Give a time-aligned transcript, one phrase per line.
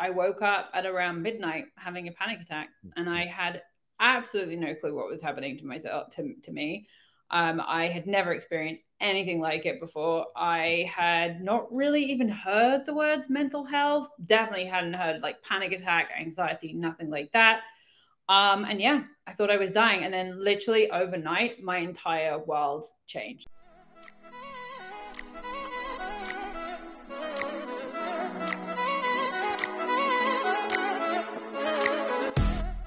[0.00, 3.62] I woke up at around midnight having a panic attack, and I had
[4.00, 6.86] absolutely no clue what was happening to myself to, to me.
[7.30, 10.26] Um, I had never experienced anything like it before.
[10.34, 14.08] I had not really even heard the words mental health.
[14.24, 17.60] Definitely hadn't heard like panic attack, anxiety, nothing like that.
[18.28, 20.04] Um, and yeah, I thought I was dying.
[20.04, 23.46] And then literally overnight, my entire world changed.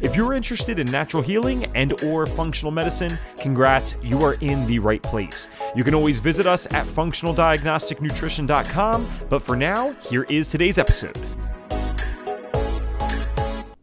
[0.00, 4.78] If you're interested in natural healing and or functional medicine, congrats, you are in the
[4.80, 5.48] right place.
[5.74, 11.16] You can always visit us at functionaldiagnosticnutrition.com, but for now, here is today's episode.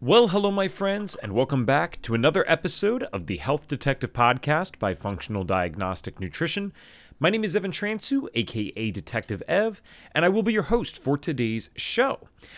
[0.01, 4.79] Well, hello, my friends, and welcome back to another episode of the Health Detective Podcast
[4.79, 6.73] by Functional Diagnostic Nutrition.
[7.23, 9.79] My name is Evan Transue, aka Detective Ev,
[10.15, 12.17] and I will be your host for today's show.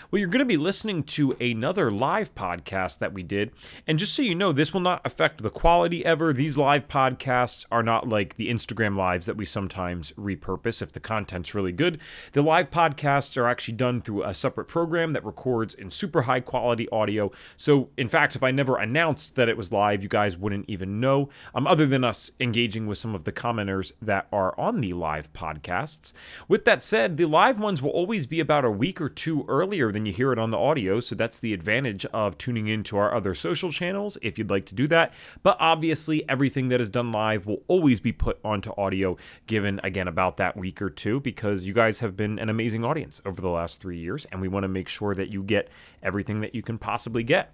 [0.10, 3.52] Well, you're going to be listening to another live podcast that we did,
[3.86, 6.32] and just so you know, this will not affect the quality ever.
[6.32, 11.02] These live podcasts are not like the Instagram lives that we sometimes repurpose if the
[11.02, 12.00] content's really good.
[12.32, 16.40] The live podcasts are actually done through a separate program that records in super high
[16.40, 17.34] quality audio.
[17.58, 21.02] So, in fact, if I never announced that it was live, you guys wouldn't even
[21.02, 24.94] know, um, other than us engaging with some of the commenters that are on the
[24.94, 26.14] live podcasts.
[26.48, 29.92] With that said, the live ones will always be about a week or two earlier
[29.92, 33.14] than you hear it on the audio, so that's the advantage of tuning into our
[33.14, 35.14] other social channels if you'd like to do that.
[35.42, 40.08] But obviously, everything that is done live will always be put onto audio, given again
[40.08, 43.50] about that week or two, because you guys have been an amazing audience over the
[43.50, 45.70] last three years, and we want to make sure that you get
[46.02, 47.54] everything that you can possibly get.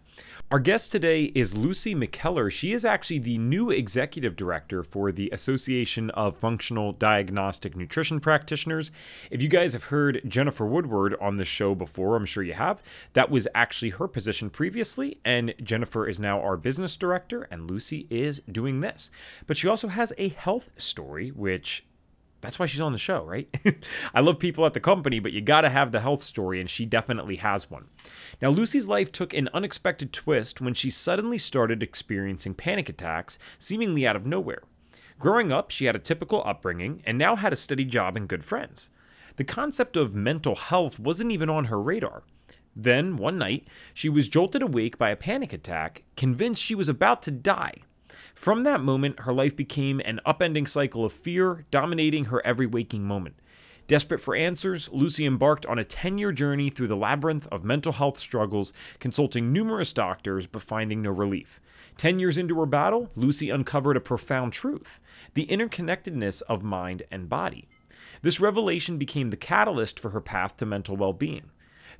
[0.52, 2.52] Our guest today is Lucy McKellar.
[2.52, 8.90] She is actually the new executive director for the Association of Functional Diagnostic Nutrition Practitioners.
[9.30, 12.82] If you guys have heard Jennifer Woodward on the show before, I'm sure you have,
[13.14, 18.08] that was actually her position previously, and Jennifer is now our business director, and Lucy
[18.10, 19.12] is doing this.
[19.46, 21.86] But she also has a health story, which
[22.42, 23.50] that's why she's on the show, right?
[24.14, 26.70] I love people at the company, but you got to have the health story, and
[26.70, 27.88] she definitely has one.
[28.42, 34.08] Now, Lucy's life took an unexpected twist when she suddenly started experiencing panic attacks, seemingly
[34.08, 34.64] out of nowhere.
[35.20, 38.46] Growing up, she had a typical upbringing and now had a steady job and good
[38.46, 38.90] friends.
[39.36, 42.24] The concept of mental health wasn't even on her radar.
[42.76, 47.22] Then, one night, she was jolted awake by a panic attack, convinced she was about
[47.24, 47.76] to die.
[48.40, 53.04] From that moment, her life became an upending cycle of fear, dominating her every waking
[53.04, 53.36] moment.
[53.86, 57.92] Desperate for answers, Lucy embarked on a 10 year journey through the labyrinth of mental
[57.92, 61.60] health struggles, consulting numerous doctors but finding no relief.
[61.98, 65.02] 10 years into her battle, Lucy uncovered a profound truth
[65.34, 67.68] the interconnectedness of mind and body.
[68.22, 71.52] This revelation became the catalyst for her path to mental well being.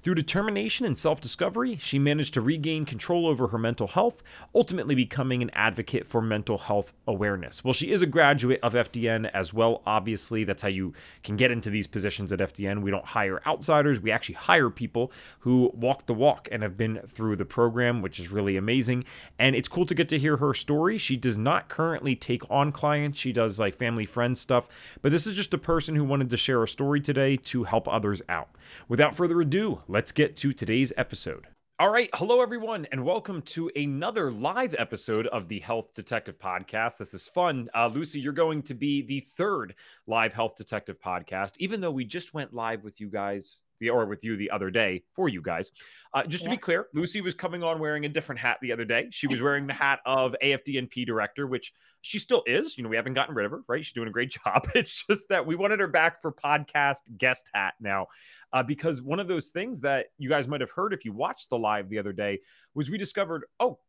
[0.02, 4.24] Through determination and self discovery, she managed to regain control over her mental health,
[4.56, 7.66] ultimately becoming an advocate for mental health awareness.
[7.66, 10.46] Well, she is a graduate of FDN as well, obviously.
[10.46, 10.94] That's how you
[11.24, 12.82] can get into these positions at FDN.
[12.82, 17.02] We don't hire outsiders, we actually hire people who walk the walk and have been
[17.06, 19.04] through the program, which is really amazing.
[19.38, 20.98] And it's cool to get to hear her story.
[20.98, 24.70] She does not currently take on clients, she does like family friend stuff,
[25.02, 27.88] but this is just a person who wanted to share a story today to help
[27.90, 28.50] others out.
[28.88, 31.48] Without further ado, let's get to today's episode.
[31.80, 32.12] All right.
[32.14, 36.98] Hello, everyone, and welcome to another live episode of the Health Detective Podcast.
[36.98, 37.70] This is fun.
[37.74, 39.74] Uh, Lucy, you're going to be the third
[40.06, 44.06] live Health Detective podcast, even though we just went live with you guys, the, or
[44.06, 45.72] with you the other day for you guys.
[46.14, 46.52] Uh, just yeah.
[46.52, 49.08] to be clear, Lucy was coming on wearing a different hat the other day.
[49.10, 52.78] She was wearing the hat of AFDNP director, which she still is.
[52.78, 53.84] You know, we haven't gotten rid of her, right?
[53.84, 54.68] She's doing a great job.
[54.76, 58.08] It's just that we wanted her back for podcast guest hat now
[58.54, 61.50] uh, because one of those things that you guys might have heard if you watched
[61.50, 62.40] the live the other day
[62.74, 63.80] was we discovered, oh,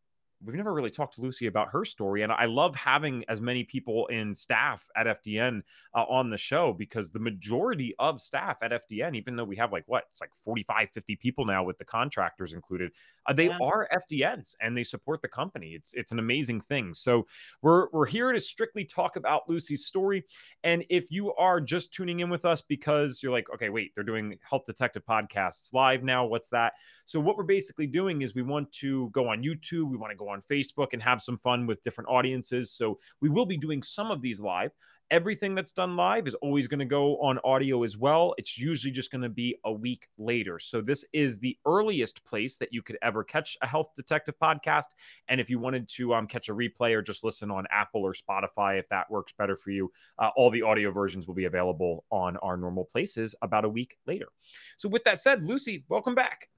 [0.45, 2.23] we've never really talked to Lucy about her story.
[2.23, 5.63] And I love having as many people in staff at FDN
[5.95, 9.73] uh, on the show because the majority of staff at FDN, even though we have
[9.73, 12.93] like what, it's like 45, 50 people now with the contractors included,
[13.27, 13.59] uh, they yeah.
[13.61, 15.75] are FDNs and they support the company.
[15.75, 16.95] It's it's an amazing thing.
[16.95, 17.27] So
[17.61, 20.25] we're we're here to strictly talk about Lucy's story.
[20.65, 24.05] And if you are just tuning in with us because you're like, okay, wait, they're
[24.05, 26.25] doing health detective podcasts live now.
[26.27, 26.73] What's that?
[27.11, 30.17] So what we're basically doing is we want to go on YouTube, we want to
[30.17, 32.71] go on Facebook and have some fun with different audiences.
[32.71, 34.71] So we will be doing some of these live
[35.11, 38.33] everything that's done live is always going to go on audio as well.
[38.39, 40.61] It's usually just going to be a week later.
[40.61, 44.87] So this is the earliest place that you could ever catch a Health Detective podcast.
[45.27, 48.15] And if you wanted to um, catch a replay or just listen on Apple or
[48.15, 49.91] Spotify, if that works better for you,
[50.21, 53.97] uh, all the audio versions will be available on our normal places about a week
[54.07, 54.29] later.
[54.77, 56.49] So with that said, Lucy, welcome back.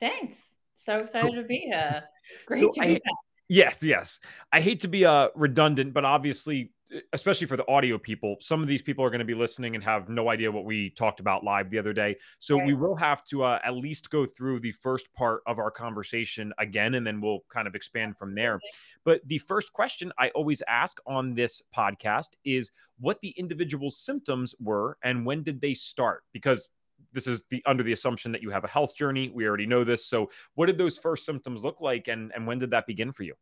[0.00, 0.52] Thanks.
[0.74, 1.42] So excited cool.
[1.42, 2.04] to be here.
[2.34, 3.14] It's great so to be I, back.
[3.48, 4.20] Yes, yes.
[4.52, 6.72] I hate to be uh, redundant, but obviously
[7.12, 9.82] especially for the audio people, some of these people are going to be listening and
[9.82, 12.16] have no idea what we talked about live the other day.
[12.38, 12.66] So right.
[12.66, 16.52] we will have to uh, at least go through the first part of our conversation
[16.58, 18.60] again, and then we'll kind of expand from there.
[19.04, 24.54] But the first question I always ask on this podcast is what the individual symptoms
[24.60, 26.24] were and when did they start?
[26.32, 26.68] Because
[27.12, 29.30] this is the under the assumption that you have a health journey.
[29.34, 30.06] We already know this.
[30.06, 33.22] So what did those first symptoms look like and, and when did that begin for
[33.22, 33.34] you?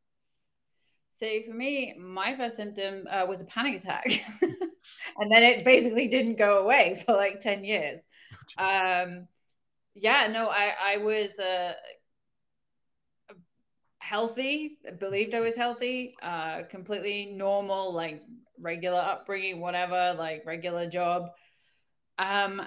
[1.12, 4.06] So for me, my first symptom uh, was a panic attack,
[5.18, 8.00] and then it basically didn't go away for like ten years.
[8.58, 9.28] Oh, um,
[9.94, 11.74] yeah, no, I I was uh,
[13.98, 18.22] healthy, believed I was healthy, uh, completely normal, like
[18.60, 21.30] regular upbringing, whatever, like regular job.
[22.18, 22.60] Um,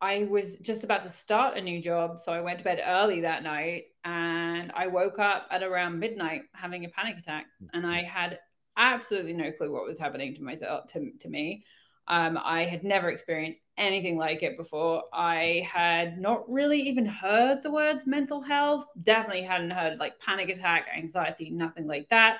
[0.00, 3.20] I was just about to start a new job, so I went to bed early
[3.20, 8.02] that night and I woke up at around midnight having a panic attack and I
[8.02, 8.38] had
[8.76, 11.64] absolutely no clue what was happening to myself to, to me.
[12.08, 15.04] Um, I had never experienced anything like it before.
[15.12, 20.48] I had not really even heard the words mental health, definitely hadn't heard like panic
[20.48, 22.38] attack, anxiety, nothing like that.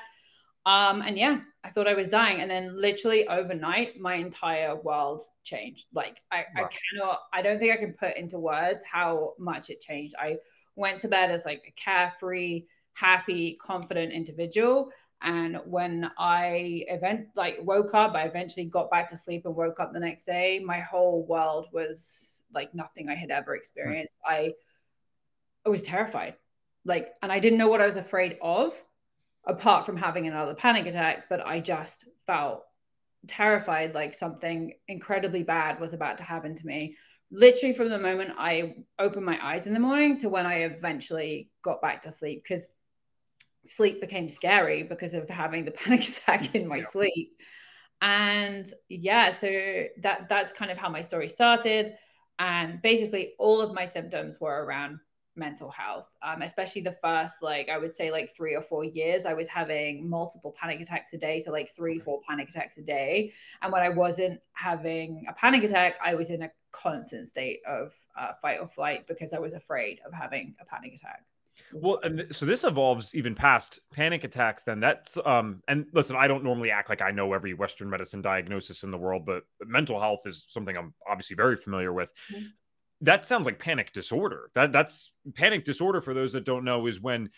[0.67, 2.41] Um, and yeah, I thought I was dying.
[2.41, 5.87] And then literally overnight, my entire world changed.
[5.93, 6.65] Like I, right.
[6.65, 10.15] I cannot, I don't think I can put into words how much it changed.
[10.19, 10.37] I
[10.77, 14.91] went to bed as like a carefree, happy, confident individual.
[15.23, 19.81] And when I event like woke up, I eventually got back to sleep and woke
[19.81, 20.63] up the next day.
[20.65, 24.17] My whole world was like nothing I had ever experienced.
[24.27, 24.53] I,
[25.65, 26.37] I was terrified.
[26.85, 28.73] Like, and I didn't know what I was afraid of
[29.47, 32.65] apart from having another panic attack, but I just felt
[33.27, 36.97] terrified like something incredibly bad was about to happen to me.
[37.31, 41.51] Literally from the moment I opened my eyes in the morning to when I eventually
[41.63, 42.69] got back to sleep, because
[43.65, 46.83] sleep became scary because of having the panic attack in my yeah.
[46.83, 47.33] sleep.
[48.03, 49.49] And yeah, so
[50.03, 51.95] that that's kind of how my story started.
[52.39, 54.99] And basically all of my symptoms were around
[55.37, 56.13] mental health.
[56.23, 59.49] Um, especially the first like i would say like three or four years i was
[59.49, 63.33] having multiple panic attacks a day so like three four panic attacks a day.
[63.63, 67.93] And when i wasn't having a panic attack i was in a constant state of
[68.19, 71.25] uh, fight or flight because i was afraid of having a panic attack.
[71.75, 74.81] Well and so this evolves even past panic attacks then.
[74.81, 78.83] That's um and listen i don't normally act like i know every western medicine diagnosis
[78.83, 82.11] in the world but mental health is something i'm obviously very familiar with.
[82.33, 82.47] Mm-hmm
[83.01, 84.51] that sounds like panic disorder.
[84.55, 87.31] That that's panic disorder for those that don't know is when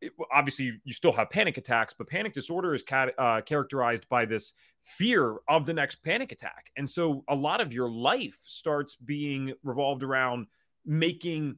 [0.00, 4.24] it, obviously you still have panic attacks, but panic disorder is cat, uh, characterized by
[4.24, 4.52] this
[4.82, 9.52] fear of the next panic attack, and so a lot of your life starts being
[9.62, 10.46] revolved around
[10.86, 11.56] making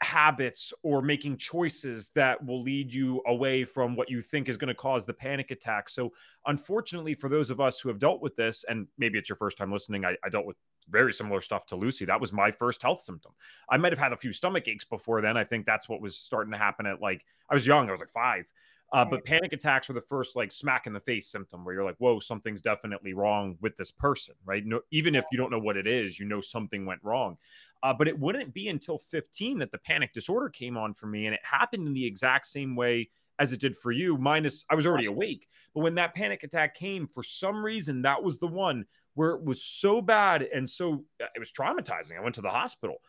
[0.00, 4.68] habits or making choices that will lead you away from what you think is going
[4.68, 5.88] to cause the panic attack.
[5.88, 6.12] So,
[6.46, 9.56] unfortunately, for those of us who have dealt with this, and maybe it's your first
[9.56, 10.56] time listening, I, I dealt with
[10.90, 12.04] very similar stuff to Lucy.
[12.04, 13.32] That was my first health symptom.
[13.70, 15.36] I might have had a few stomach aches before then.
[15.36, 18.00] I think that's what was starting to happen at like, I was young, I was
[18.00, 18.52] like five.
[18.92, 21.84] Uh, but panic attacks were the first like smack in the face symptom where you're
[21.84, 24.64] like, whoa, something's definitely wrong with this person, right?
[24.64, 27.36] No, even if you don't know what it is, you know something went wrong.
[27.84, 31.26] Uh, but it wouldn't be until 15 that the panic disorder came on for me.
[31.26, 34.74] And it happened in the exact same way as it did for you, minus I
[34.74, 35.46] was already awake.
[35.74, 39.44] But when that panic attack came, for some reason, that was the one where it
[39.44, 42.16] was so bad and so uh, it was traumatizing.
[42.16, 43.02] I went to the hospital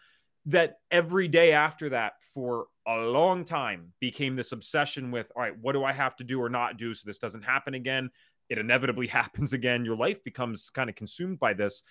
[0.47, 5.57] that every day after that for a long time became this obsession with all right
[5.59, 8.09] what do i have to do or not do so this doesn't happen again
[8.49, 11.83] it inevitably happens again your life becomes kind of consumed by this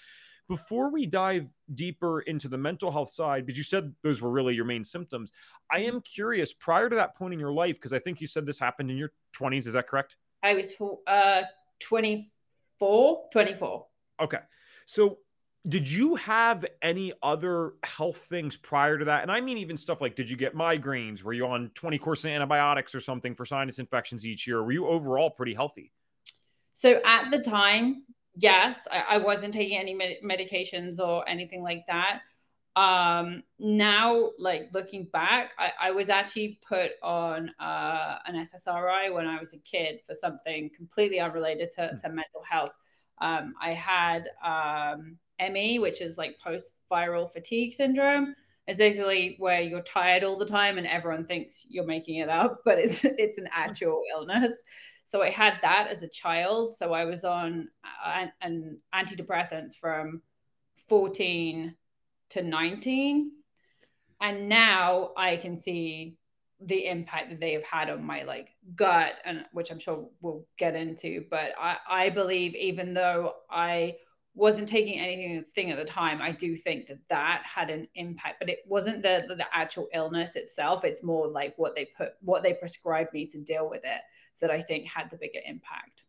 [0.48, 4.54] before we dive deeper into the mental health side because you said those were really
[4.54, 5.32] your main symptoms
[5.72, 8.44] i am curious prior to that point in your life because i think you said
[8.44, 10.74] this happened in your 20s is that correct i was
[11.06, 11.42] uh
[11.80, 13.86] 24 24
[14.20, 14.38] okay
[14.86, 15.18] so
[15.66, 19.22] did you have any other health things prior to that?
[19.22, 21.22] And I mean, even stuff like, did you get migraines?
[21.22, 24.62] Were you on 20 course of antibiotics or something for sinus infections each year?
[24.62, 25.90] Were you overall pretty healthy?
[26.74, 28.02] So at the time,
[28.36, 32.20] yes, I, I wasn't taking any med- medications or anything like that.
[32.76, 39.26] Um, now, like looking back, I, I was actually put on uh, an SSRI when
[39.26, 42.02] I was a kid for something completely unrelated to, mm.
[42.02, 42.70] to mental health
[43.20, 45.18] Um, I had um,
[45.52, 48.34] ME, which is like post viral fatigue syndrome.
[48.66, 52.60] It's basically where you're tired all the time and everyone thinks you're making it up,
[52.64, 54.62] but it's it's an actual illness.
[55.14, 56.76] So I had that as a child.
[56.76, 57.68] So I was on
[58.04, 60.22] uh, an antidepressants from
[60.88, 61.72] 14
[62.30, 63.30] to 19.
[64.20, 66.16] And now I can see
[66.60, 70.48] the impact that they have had on my like gut and which I'm sure we'll
[70.58, 71.24] get into.
[71.30, 73.98] But I, I believe even though I
[74.34, 78.48] wasn't taking anything at the time, I do think that that had an impact, but
[78.48, 80.82] it wasn't the, the actual illness itself.
[80.82, 84.00] It's more like what they put, what they prescribed me to deal with it
[84.40, 86.04] that I think had the bigger impact.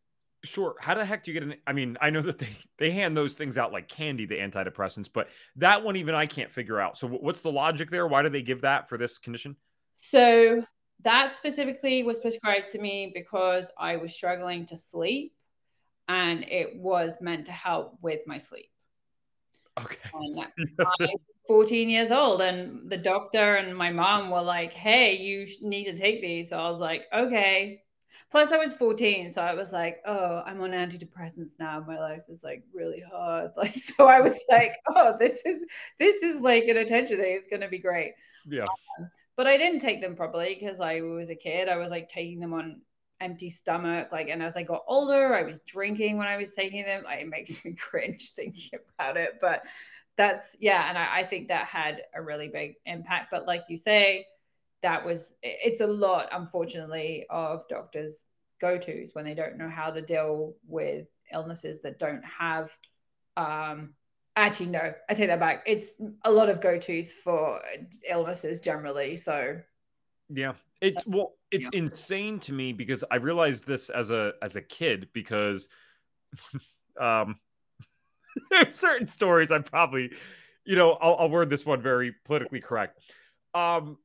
[0.46, 0.76] Sure.
[0.80, 1.56] How the heck do you get an?
[1.66, 5.10] I mean, I know that they they hand those things out like candy, the antidepressants,
[5.12, 6.98] but that one even I can't figure out.
[6.98, 8.08] So what's the logic there?
[8.08, 9.56] Why do they give that for this condition?
[9.94, 10.64] So
[11.04, 15.34] that specifically was prescribed to me because I was struggling to sleep,
[16.08, 18.70] and it was meant to help with my sleep.
[19.80, 19.98] Okay.
[21.02, 21.10] I'm
[21.48, 25.98] 14 years old, and the doctor and my mom were like, "Hey, you need to
[25.98, 27.82] take these." So I was like, "Okay."
[28.36, 31.82] Plus, I was 14, so I was like, oh, I'm on antidepressants now.
[31.88, 33.52] My life is like really hard.
[33.56, 35.64] Like, so I was like, oh, this is
[36.00, 37.34] this is like an attention thing.
[37.34, 38.12] It's gonna be great.
[38.46, 38.64] Yeah.
[38.64, 41.70] Um, but I didn't take them properly because I was a kid.
[41.70, 42.82] I was like taking them on
[43.22, 44.12] empty stomach.
[44.12, 47.04] Like, and as I got older, I was drinking when I was taking them.
[47.06, 49.36] Like, it makes me cringe thinking about it.
[49.40, 49.64] But
[50.18, 53.30] that's yeah, and I, I think that had a really big impact.
[53.32, 54.26] But like you say,
[54.84, 58.24] that was it's a lot unfortunately of doctors
[58.62, 62.72] go-to's when they don't know how to deal with illnesses that don't have
[63.38, 63.94] um
[64.36, 65.64] actually no i take that back.
[65.66, 65.92] It's
[66.24, 67.62] a lot of go-to's for
[68.08, 69.60] illnesses generally so.
[70.30, 70.54] Yeah.
[70.82, 71.80] It's well it's yeah.
[71.80, 75.68] insane to me because i realized this as a as a kid because
[77.00, 77.40] um
[78.52, 80.12] there's certain stories i probably
[80.66, 83.00] you know I'll, I'll word this one very politically correct.
[83.54, 83.98] Um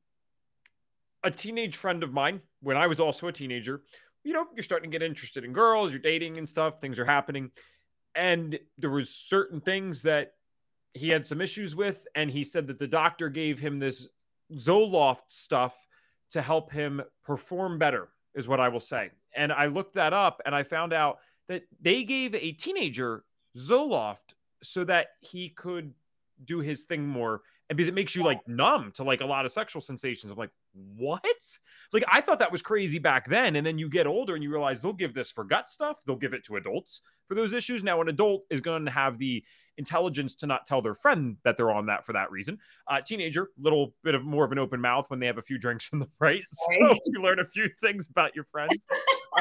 [1.23, 3.83] a teenage friend of mine, when I was also a teenager,
[4.23, 7.05] you know, you're starting to get interested in girls, you're dating and stuff, things are
[7.05, 7.51] happening.
[8.15, 10.33] And there was certain things that
[10.93, 12.05] he had some issues with.
[12.15, 14.07] And he said that the doctor gave him this
[14.53, 15.75] Zoloft stuff
[16.31, 19.11] to help him perform better, is what I will say.
[19.35, 23.23] And I looked that up and I found out that they gave a teenager
[23.57, 25.93] Zoloft so that he could
[26.45, 29.45] do his thing more and because it makes you like numb to like a lot
[29.45, 30.29] of sexual sensations.
[30.29, 31.23] I'm like, what?
[31.93, 34.49] Like I thought that was crazy back then, and then you get older and you
[34.49, 35.97] realize they'll give this for gut stuff.
[36.05, 37.83] They'll give it to adults for those issues.
[37.83, 39.43] Now, an adult is going to have the
[39.77, 42.59] intelligence to not tell their friend that they're on that for that reason.
[42.87, 45.57] Uh, teenager, little bit of more of an open mouth when they have a few
[45.57, 48.85] drinks in the right, so you learn a few things about your friends.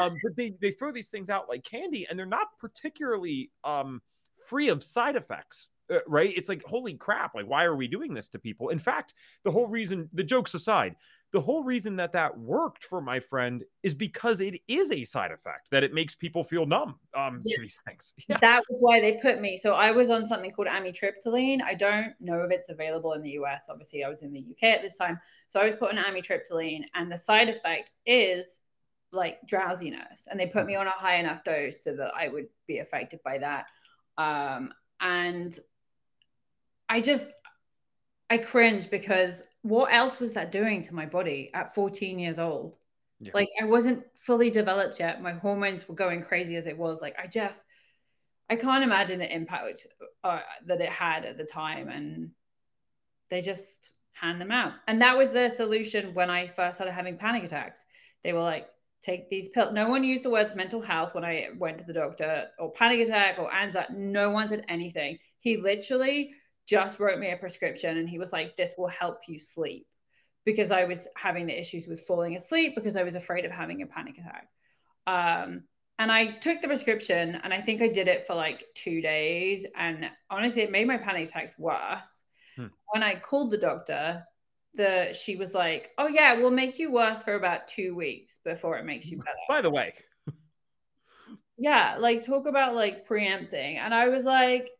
[0.00, 4.00] um, but they they throw these things out like candy, and they're not particularly um,
[4.46, 6.32] free of side effects uh, right?
[6.36, 8.68] It's like, holy crap, like, why are we doing this to people?
[8.68, 10.94] In fact, the whole reason, the jokes aside,
[11.32, 15.30] the whole reason that that worked for my friend is because it is a side
[15.30, 17.54] effect that it makes people feel numb um, yes.
[17.54, 18.14] to these things.
[18.28, 18.38] Yeah.
[18.40, 19.56] That was why they put me.
[19.56, 21.62] So I was on something called amitriptyline.
[21.62, 23.66] I don't know if it's available in the US.
[23.68, 25.18] Obviously, I was in the UK at this time.
[25.48, 28.58] So I was put on amitriptyline, and the side effect is
[29.12, 30.26] like drowsiness.
[30.30, 33.20] And they put me on a high enough dose so that I would be affected
[33.24, 33.70] by that.
[34.16, 35.58] Um, and
[36.88, 37.28] I just
[38.28, 42.76] I cringe because what else was that doing to my body at 14 years old?
[43.20, 43.32] Yeah.
[43.34, 45.22] Like I wasn't fully developed yet.
[45.22, 47.00] My hormones were going crazy as it was.
[47.02, 47.60] Like I just
[48.48, 49.86] I can't imagine the impact
[50.24, 52.30] uh, that it had at the time and
[53.30, 54.72] they just hand them out.
[54.88, 57.84] And that was the solution when I first started having panic attacks.
[58.24, 58.66] They were like,
[59.02, 59.72] take these pills.
[59.72, 63.00] No one used the words mental health when I went to the doctor or panic
[63.00, 63.94] attack or anxiety.
[63.94, 65.18] No one said anything.
[65.38, 66.32] He literally
[66.70, 69.86] just wrote me a prescription and he was like, This will help you sleep
[70.44, 73.82] because I was having the issues with falling asleep because I was afraid of having
[73.82, 74.48] a panic attack.
[75.06, 75.64] Um,
[75.98, 79.66] and I took the prescription and I think I did it for like two days.
[79.76, 82.10] And honestly, it made my panic attacks worse.
[82.56, 82.66] Hmm.
[82.92, 84.24] When I called the doctor,
[84.74, 88.78] the she was like, "Oh yeah, we'll make you worse for about two weeks before
[88.78, 89.92] it makes you better." By the way,
[91.58, 94.70] yeah, like talk about like preempting, and I was like,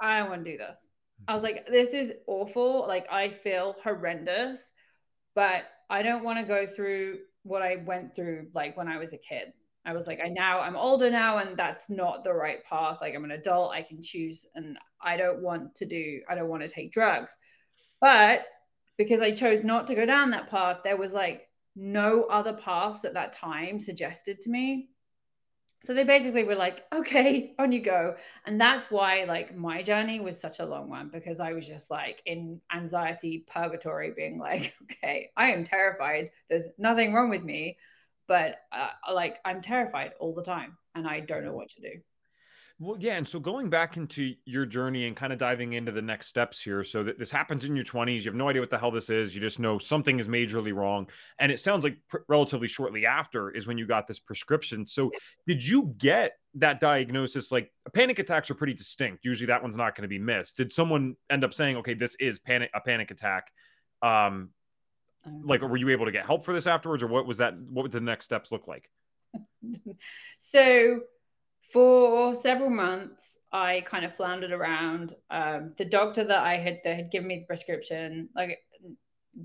[0.00, 0.87] "I don't want to do this."
[1.28, 2.86] I was like, this is awful.
[2.88, 4.72] Like, I feel horrendous,
[5.34, 9.12] but I don't want to go through what I went through like when I was
[9.12, 9.52] a kid.
[9.84, 12.98] I was like, I now I'm older now, and that's not the right path.
[13.00, 16.48] Like, I'm an adult, I can choose, and I don't want to do, I don't
[16.48, 17.36] want to take drugs.
[18.00, 18.46] But
[18.96, 21.42] because I chose not to go down that path, there was like
[21.76, 24.88] no other paths at that time suggested to me.
[25.80, 28.16] So they basically were like, okay, on you go.
[28.46, 31.90] And that's why like my journey was such a long one because I was just
[31.90, 36.30] like in anxiety purgatory, being like, okay, I am terrified.
[36.48, 37.78] There's nothing wrong with me,
[38.26, 42.00] but uh, like I'm terrified all the time and I don't know what to do.
[42.80, 46.00] Well, yeah, and so going back into your journey and kind of diving into the
[46.00, 46.84] next steps here.
[46.84, 49.10] So that this happens in your 20s, you have no idea what the hell this
[49.10, 49.34] is.
[49.34, 51.08] You just know something is majorly wrong,
[51.40, 54.86] and it sounds like pr- relatively shortly after is when you got this prescription.
[54.86, 55.10] So
[55.44, 57.50] did you get that diagnosis?
[57.50, 59.24] Like panic attacks are pretty distinct.
[59.24, 60.56] Usually, that one's not going to be missed.
[60.56, 63.50] Did someone end up saying, "Okay, this is panic a panic attack"?
[64.02, 64.50] Um,
[65.42, 67.58] like, were you able to get help for this afterwards, or what was that?
[67.58, 68.88] What would the next steps look like?
[70.38, 71.00] so
[71.72, 76.96] for several months i kind of floundered around um, the doctor that i had that
[76.96, 78.58] had given me the prescription like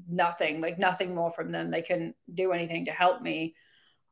[0.10, 3.56] nothing like nothing more from them they couldn't do anything to help me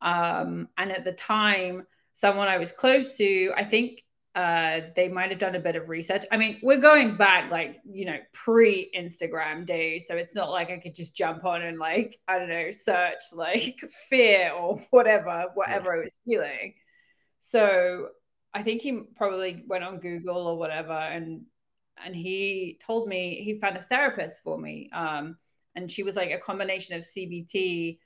[0.01, 4.03] um, and at the time someone i was close to i think
[4.33, 6.23] uh, they might have done a bit of research.
[6.31, 10.07] I mean, we're going back like, you know, pre Instagram days.
[10.07, 13.23] So it's not like I could just jump on and like, I don't know, search
[13.33, 16.75] like fear or whatever, whatever I was feeling.
[17.51, 18.07] So
[18.53, 21.41] I think he probably went on Google or whatever, and
[22.03, 25.35] and he told me he found a therapist for me, um,
[25.75, 27.99] and she was like a combination of CBT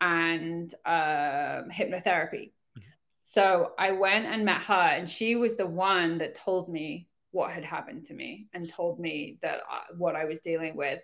[0.00, 2.52] and um, hypnotherapy.
[2.78, 2.80] Mm-hmm.
[3.22, 7.52] So I went and met her, and she was the one that told me what
[7.52, 11.00] had happened to me and told me that uh, what I was dealing with.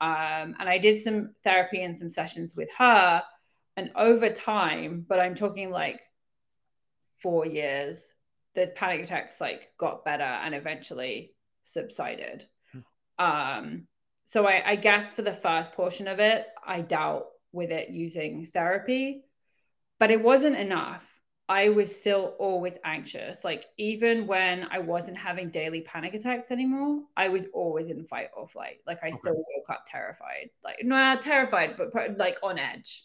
[0.00, 3.22] Um, and I did some therapy and some sessions with her.
[3.76, 6.00] And over time, but I'm talking like
[7.26, 8.14] four years,
[8.54, 12.44] the panic attacks like got better and eventually subsided.
[12.70, 13.24] Hmm.
[13.24, 13.86] Um,
[14.26, 18.46] so I, I guess for the first portion of it, I dealt with it using
[18.54, 19.24] therapy,
[19.98, 21.02] but it wasn't enough.
[21.48, 23.42] I was still always anxious.
[23.42, 28.28] Like even when I wasn't having daily panic attacks anymore, I was always in fight
[28.36, 28.76] or flight.
[28.86, 29.16] Like I okay.
[29.16, 30.50] still woke up terrified.
[30.62, 33.04] Like not terrified, but like on edge.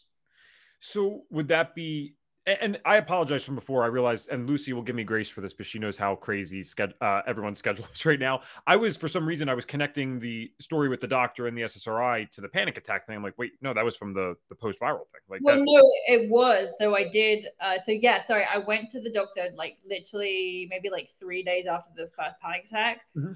[0.78, 2.14] So would that be
[2.46, 3.84] and I apologize from before.
[3.84, 6.64] I realized, and Lucy will give me grace for this, but she knows how crazy
[7.00, 8.40] uh, everyone's schedule is right now.
[8.66, 11.62] I was, for some reason, I was connecting the story with the doctor and the
[11.62, 13.16] SSRI to the panic attack thing.
[13.16, 15.20] I'm like, wait, no, that was from the the post viral thing.
[15.28, 16.74] Like, well, that- no, it was.
[16.78, 17.46] So I did.
[17.60, 21.66] Uh, so yeah, sorry, I went to the doctor like literally maybe like three days
[21.66, 23.02] after the first panic attack.
[23.16, 23.32] Mm-hmm.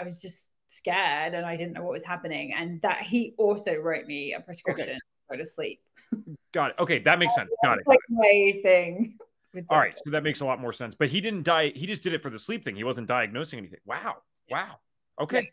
[0.00, 3.74] I was just scared and I didn't know what was happening, and that he also
[3.74, 4.88] wrote me a prescription.
[4.88, 4.98] Okay
[5.36, 5.80] go to sleep.
[6.52, 6.76] Got it.
[6.78, 7.50] Okay, that makes sense.
[7.64, 7.86] Got it.
[7.86, 9.18] Like my thing.
[9.70, 10.96] All right, so that makes a lot more sense.
[10.98, 11.72] But he didn't die.
[11.74, 12.74] He just did it for the sleep thing.
[12.74, 13.78] He wasn't diagnosing anything.
[13.86, 14.16] Wow.
[14.50, 14.78] Wow.
[15.20, 15.52] Okay.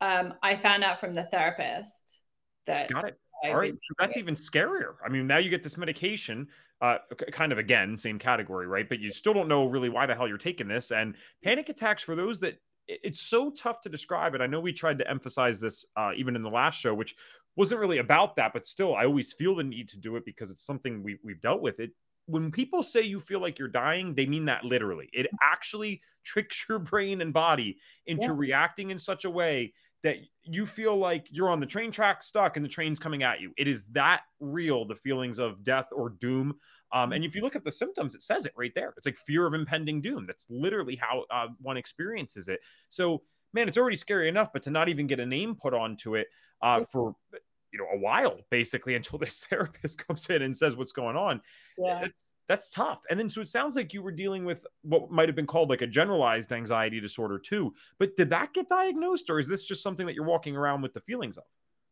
[0.00, 2.20] Um, I found out from the therapist
[2.66, 2.88] that.
[2.88, 3.18] Got it.
[3.44, 4.94] All right, that's even scarier.
[5.04, 6.48] I mean, now you get this medication,
[6.80, 6.98] uh,
[7.30, 8.88] kind of again, same category, right?
[8.88, 10.90] But you still don't know really why the hell you're taking this.
[10.90, 12.58] And panic attacks, for those that
[12.88, 14.40] it's so tough to describe it.
[14.40, 17.14] I know we tried to emphasize this uh, even in the last show, which
[17.58, 20.50] wasn't really about that, but still, I always feel the need to do it because
[20.50, 21.80] it's something we, we've dealt with.
[21.80, 21.90] It
[22.26, 25.08] when people say you feel like you're dying, they mean that literally.
[25.12, 28.34] It actually tricks your brain and body into yeah.
[28.36, 29.72] reacting in such a way
[30.04, 33.40] that you feel like you're on the train track stuck and the train's coming at
[33.40, 33.52] you.
[33.56, 36.54] It is that real, the feelings of death or doom.
[36.92, 38.94] Um, and if you look at the symptoms, it says it right there.
[38.96, 40.26] It's like fear of impending doom.
[40.26, 42.60] That's literally how uh, one experiences it.
[42.88, 46.14] So, man, it's already scary enough, but to not even get a name put onto
[46.14, 46.28] it
[46.62, 47.16] uh, for
[47.72, 51.40] you know a while basically until this therapist comes in and says what's going on.
[51.76, 52.00] Yeah.
[52.02, 53.02] That's that's tough.
[53.10, 55.68] And then so it sounds like you were dealing with what might have been called
[55.68, 57.74] like a generalized anxiety disorder too.
[57.98, 60.94] But did that get diagnosed or is this just something that you're walking around with
[60.94, 61.44] the feelings of?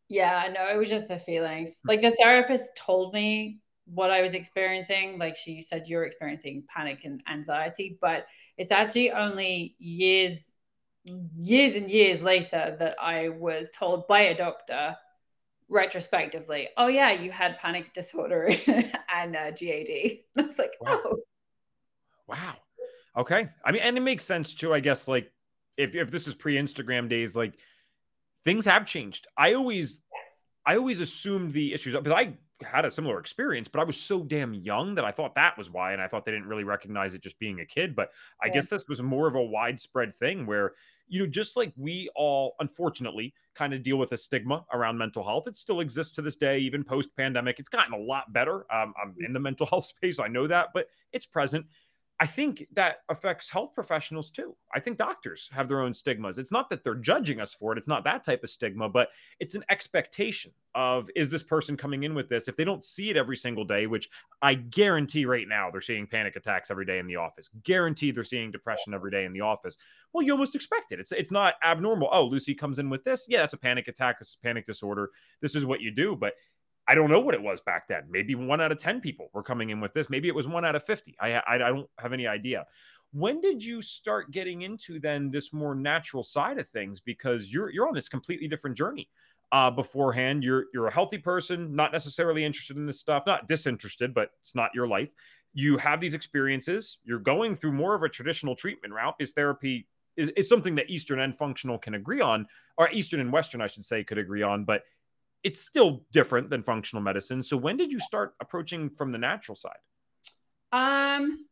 [0.09, 1.79] Yeah no it was just the feelings.
[1.83, 1.89] Hmm.
[1.89, 5.17] Like the therapist told me what i was experiencing.
[5.19, 8.25] Like she said you're experiencing panic and anxiety but
[8.57, 10.53] it's actually only years
[11.39, 14.93] years and years later that i was told by a doctor
[15.69, 18.49] retrospectively, oh yeah, you had panic disorder
[19.15, 19.89] and uh, GAD.
[20.37, 21.01] I was like, wow.
[21.05, 21.17] oh,
[22.27, 22.55] wow.
[23.17, 23.49] Okay.
[23.65, 24.73] I mean, and it makes sense too.
[24.73, 25.31] I guess like
[25.77, 27.53] if if this is pre-Instagram days, like
[28.45, 29.27] things have changed.
[29.37, 30.43] I always, yes.
[30.65, 32.33] I always assumed the issues because I
[32.65, 35.69] had a similar experience, but I was so damn young that I thought that was
[35.69, 37.95] why, and I thought they didn't really recognize it just being a kid.
[37.95, 38.53] But I yeah.
[38.53, 40.73] guess this was more of a widespread thing where
[41.07, 45.23] you know, just like we all unfortunately kind of deal with a stigma around mental
[45.23, 47.59] health, it still exists to this day, even post pandemic.
[47.59, 48.65] It's gotten a lot better.
[48.71, 51.65] Um, I'm in the mental health space, I know that, but it's present.
[52.19, 54.55] I think that affects health professionals too.
[54.73, 56.39] I think doctors have their own stigmas.
[56.39, 57.77] It's not that they're judging us for it.
[57.77, 62.03] It's not that type of stigma, but it's an expectation of is this person coming
[62.03, 62.47] in with this?
[62.47, 64.09] If they don't see it every single day, which
[64.41, 67.49] I guarantee right now they're seeing panic attacks every day in the office.
[67.63, 69.77] Guarantee they're seeing depression every day in the office.
[70.11, 70.99] Well, you almost expect it.
[70.99, 72.09] It's it's not abnormal.
[72.11, 73.27] Oh, Lucy comes in with this.
[73.29, 74.17] Yeah, that's a panic attack.
[74.21, 75.11] It's a panic disorder.
[75.41, 76.15] This is what you do.
[76.15, 76.33] But
[76.87, 78.03] I don't know what it was back then.
[78.09, 80.09] Maybe one out of 10 people were coming in with this.
[80.09, 81.15] Maybe it was one out of 50.
[81.19, 82.65] I, I, I don't have any idea.
[83.11, 86.99] When did you start getting into then this more natural side of things?
[86.99, 89.09] Because you're you're on this completely different journey.
[89.53, 94.13] Uh, beforehand, you're you're a healthy person, not necessarily interested in this stuff, not disinterested,
[94.13, 95.09] but it's not your life.
[95.53, 96.97] You have these experiences.
[97.05, 99.15] You're going through more of a traditional treatment route.
[99.19, 102.45] Is therapy is, is something that Eastern and functional can agree on,
[102.77, 104.65] or Eastern and Western, I should say, could agree on.
[104.65, 104.83] But
[105.43, 107.43] it's still different than functional medicine.
[107.43, 109.77] So when did you start approaching from the natural side?
[110.71, 111.45] Um,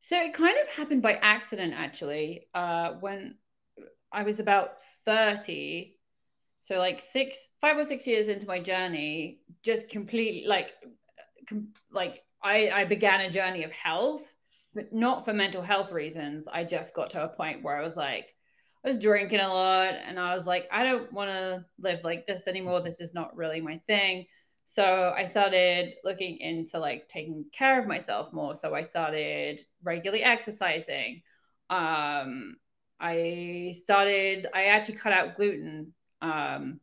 [0.00, 2.46] so it kind of happened by accident, actually.
[2.54, 3.36] Uh, when
[4.12, 5.96] I was about 30,
[6.60, 10.72] so like six, five or six years into my journey, just completely like,
[11.48, 14.32] com- like I, I began a journey of health,
[14.74, 16.46] but not for mental health reasons.
[16.52, 18.34] I just got to a point where I was like,
[18.84, 22.26] I was drinking a lot and I was like, I don't want to live like
[22.26, 22.80] this anymore.
[22.80, 24.26] This is not really my thing.
[24.64, 28.54] So I started looking into like taking care of myself more.
[28.54, 31.22] So I started regularly exercising.
[31.70, 32.56] Um,
[33.00, 35.94] I started, I actually cut out gluten.
[36.20, 36.80] Um,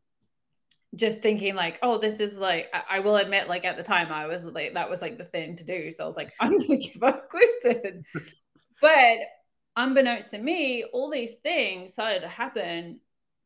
[0.95, 4.11] just thinking like, oh, this is like, I, I will admit, like at the time
[4.11, 5.91] I was like, that was like the thing to do.
[5.91, 8.03] So I was like, I'm going to give up gluten.
[8.81, 9.17] but
[9.75, 12.99] unbeknownst to me, all these things started to happen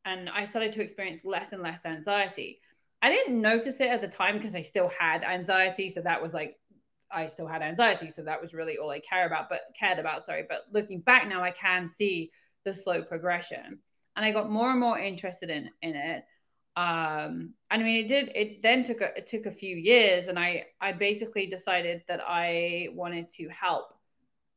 [0.05, 2.61] and I started to experience less and less anxiety.
[3.01, 5.89] I didn't notice it at the time because I still had anxiety.
[5.89, 6.57] So that was like,
[7.11, 8.09] I still had anxiety.
[8.09, 10.45] So that was really all I care about, but cared about, sorry.
[10.47, 12.31] But looking back now, I can see
[12.65, 13.79] the slow progression.
[14.15, 16.23] And I got more and more interested in, in it.
[16.75, 20.37] Um, I mean, it did, it then took a, it took a few years and
[20.37, 23.93] I, I basically decided that I wanted to help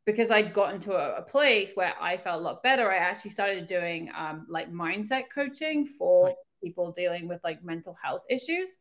[0.04, 3.30] because I'd gotten to a, a, place where I felt a lot better, I actually
[3.30, 6.36] started doing um, like mindset coaching for right.
[6.62, 8.76] people dealing with like mental health issues.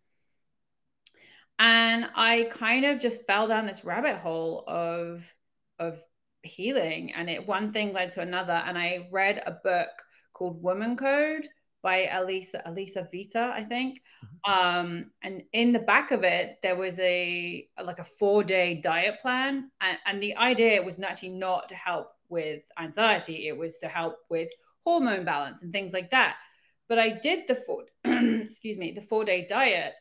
[1.59, 5.31] And I kind of just fell down this rabbit hole of
[5.77, 5.99] of
[6.43, 8.53] healing, and it one thing led to another.
[8.53, 9.89] And I read a book
[10.33, 11.47] called Woman Code
[11.81, 14.01] by Elisa Alisa Vitar, I think.
[14.23, 14.51] Mm-hmm.
[14.51, 19.15] Um, and in the back of it, there was a like a four day diet
[19.21, 23.87] plan, and, and the idea was actually not to help with anxiety; it was to
[23.87, 24.49] help with
[24.85, 26.35] hormone balance and things like that.
[26.87, 29.93] But I did the four, excuse me, the four day diet,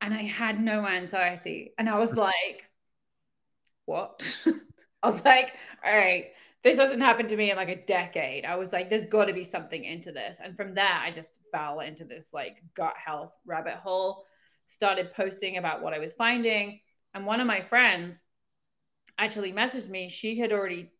[0.00, 2.70] and I had no anxiety, and I was like,
[3.84, 4.38] "What?"
[5.02, 6.30] I was like, "All right."
[6.64, 8.46] This hasn't happened to me in like a decade.
[8.46, 10.38] I was like, there's got to be something into this.
[10.42, 14.24] And from there, I just fell into this like gut health rabbit hole,
[14.66, 16.80] started posting about what I was finding.
[17.12, 18.22] And one of my friends
[19.18, 20.08] actually messaged me.
[20.08, 20.90] She had already,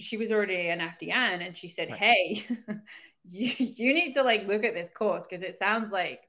[0.00, 1.44] she was already an FDN.
[1.44, 1.98] And she said, right.
[1.98, 2.46] hey,
[3.28, 6.20] you, you need to like look at this course because it sounds like,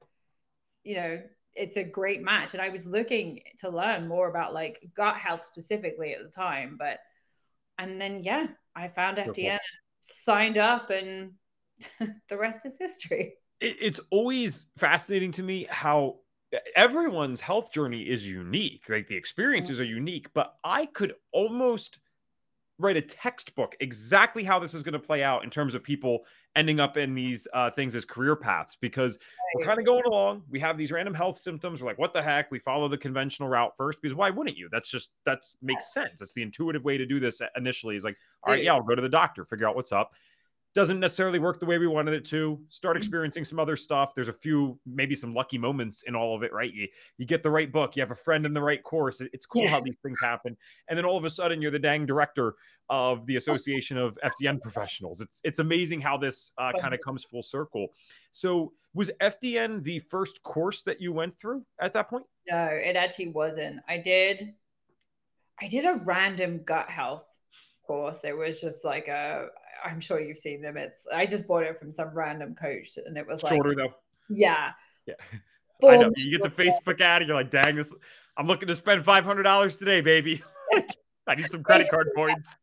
[0.82, 1.22] you know,
[1.54, 2.54] it's a great match.
[2.54, 6.74] And I was looking to learn more about like gut health specifically at the time,
[6.76, 6.98] but
[7.80, 9.58] and then yeah, I found FDN,
[10.00, 11.32] signed up, and
[12.28, 13.34] the rest is history.
[13.60, 16.16] It's always fascinating to me how
[16.74, 18.84] everyone's health journey is unique.
[18.88, 19.82] Like the experiences mm-hmm.
[19.82, 21.98] are unique, but I could almost
[22.80, 26.24] write a textbook exactly how this is going to play out in terms of people
[26.56, 29.18] ending up in these uh, things as career paths because
[29.54, 30.42] we're kind of going along.
[30.50, 31.80] We have these random health symptoms.
[31.80, 32.50] We're like, what the heck?
[32.50, 34.68] We follow the conventional route first because why wouldn't you?
[34.72, 36.20] That's just that's makes sense.
[36.20, 37.96] That's the intuitive way to do this initially.
[37.96, 40.10] Is like, all right, yeah, I'll go to the doctor, figure out what's up
[40.72, 42.60] doesn't necessarily work the way we wanted it to.
[42.68, 42.98] Start mm-hmm.
[42.98, 44.14] experiencing some other stuff.
[44.14, 46.72] There's a few maybe some lucky moments in all of it right?
[46.72, 46.86] You
[47.18, 49.20] you get the right book you have a friend in the right course.
[49.20, 49.70] It's cool yeah.
[49.70, 50.56] how these things happen.
[50.88, 52.54] And then all of a sudden you're the dang director
[52.88, 55.20] of the association of fdn professionals.
[55.20, 57.88] It's it's amazing how this uh, kind of comes full circle.
[58.32, 62.26] So was fdn the first course that you went through at that point?
[62.48, 63.80] No it actually wasn't.
[63.88, 64.54] I did
[65.62, 67.24] i did a random gut health
[67.90, 68.20] course.
[68.22, 69.48] It was just like a
[69.84, 70.76] I'm sure you've seen them.
[70.76, 73.94] It's I just bought it from some random coach, and it was like shorter though.
[74.28, 74.70] Yeah.
[75.06, 75.14] Yeah.
[75.88, 76.12] I know.
[76.16, 77.92] You get the Facebook ad, and you're like, "Dang this!
[78.36, 80.42] I'm looking to spend five hundred dollars today, baby.
[81.26, 82.56] I need some credit card points."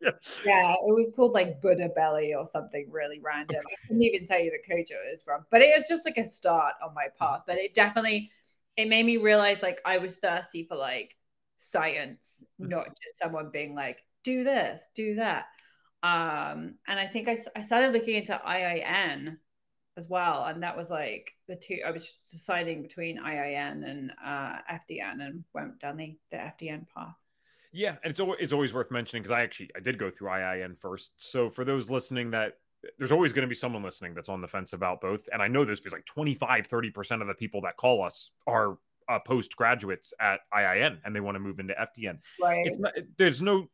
[0.00, 0.10] yeah.
[0.44, 3.56] yeah, it was called like Buddha Belly or something really random.
[3.56, 3.74] Okay.
[3.74, 6.18] I couldn't even tell you the coach it was from, but it was just like
[6.18, 7.42] a start on my path.
[7.46, 8.30] But it definitely
[8.76, 11.16] it made me realize like I was thirsty for like
[11.56, 12.70] science, mm-hmm.
[12.70, 15.46] not just someone being like, do this, do that.
[16.02, 19.36] Um, and I think I, I started looking into IIN
[19.96, 20.44] as well.
[20.44, 25.44] And that was like the two, I was deciding between IIN and uh, FDN and
[25.54, 27.14] went down the, the FDN path.
[27.72, 30.28] Yeah, and it's always, it's always worth mentioning because I actually I did go through
[30.28, 31.12] IIN first.
[31.16, 32.58] So for those listening that
[32.98, 35.28] there's always going to be someone listening that's on the fence about both.
[35.32, 38.76] And I know this because like 25, 30% of the people that call us are
[39.08, 42.18] uh, postgraduates at IIN and they want to move into FDN.
[42.40, 42.66] Right.
[42.66, 43.68] It's not, there's no,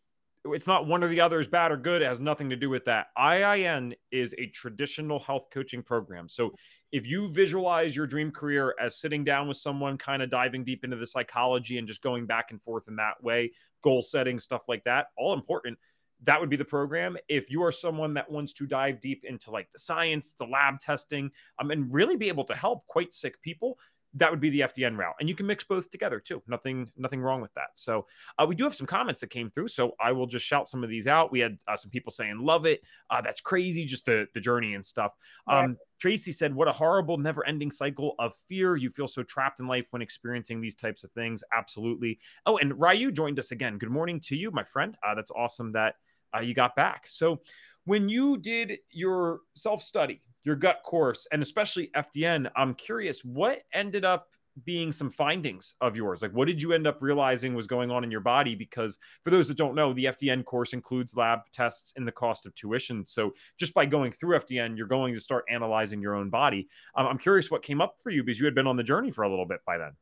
[0.52, 2.02] it's not one or the other is bad or good.
[2.02, 3.08] It has nothing to do with that.
[3.16, 6.28] IIN is a traditional health coaching program.
[6.28, 6.54] So
[6.92, 10.84] if you visualize your dream career as sitting down with someone, kind of diving deep
[10.84, 14.62] into the psychology and just going back and forth in that way, goal setting, stuff
[14.68, 15.78] like that, all important
[16.24, 17.16] that would be the program.
[17.28, 20.80] If you are someone that wants to dive deep into like the science, the lab
[20.80, 23.78] testing, um, and really be able to help quite sick people,
[24.14, 25.14] that would be the FDN route.
[25.20, 26.42] And you can mix both together too.
[26.48, 27.68] Nothing, nothing wrong with that.
[27.74, 28.06] So
[28.38, 29.68] uh, we do have some comments that came through.
[29.68, 31.30] So I will just shout some of these out.
[31.30, 32.82] We had uh, some people saying, love it.
[33.10, 33.84] Uh, that's crazy.
[33.84, 35.12] Just the, the journey and stuff.
[35.46, 38.76] Um, Tracy said, what a horrible, never ending cycle of fear.
[38.76, 41.44] You feel so trapped in life when experiencing these types of things.
[41.52, 42.18] Absolutely.
[42.46, 43.78] Oh, and Ryu joined us again.
[43.78, 44.96] Good morning to you, my friend.
[45.06, 45.96] Uh, that's awesome that
[46.34, 47.04] uh, you got back.
[47.08, 47.40] So
[47.84, 53.62] when you did your self study, your gut course, and especially FDN, I'm curious what
[53.72, 54.28] ended up
[54.64, 56.22] being some findings of yours?
[56.22, 58.54] Like, what did you end up realizing was going on in your body?
[58.54, 62.46] Because for those that don't know, the FDN course includes lab tests in the cost
[62.46, 63.06] of tuition.
[63.06, 66.68] So just by going through FDN, you're going to start analyzing your own body.
[66.94, 69.10] Um, I'm curious what came up for you because you had been on the journey
[69.10, 69.92] for a little bit by then.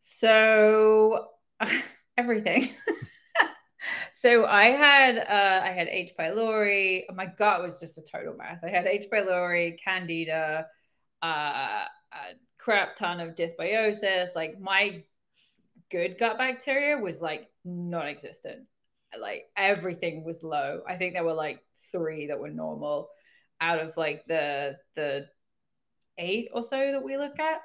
[0.00, 1.28] So,
[2.18, 2.70] everything.
[4.24, 6.14] So I had uh, I had H.
[6.18, 7.02] pylori.
[7.14, 8.64] My gut was just a total mess.
[8.64, 9.10] I had H.
[9.12, 10.66] pylori, candida,
[11.22, 11.88] uh, a
[12.56, 14.28] crap ton of dysbiosis.
[14.34, 15.04] Like my
[15.90, 18.64] good gut bacteria was like non-existent.
[19.20, 20.80] Like everything was low.
[20.88, 23.10] I think there were like three that were normal
[23.60, 25.26] out of like the the
[26.16, 27.60] eight or so that we look at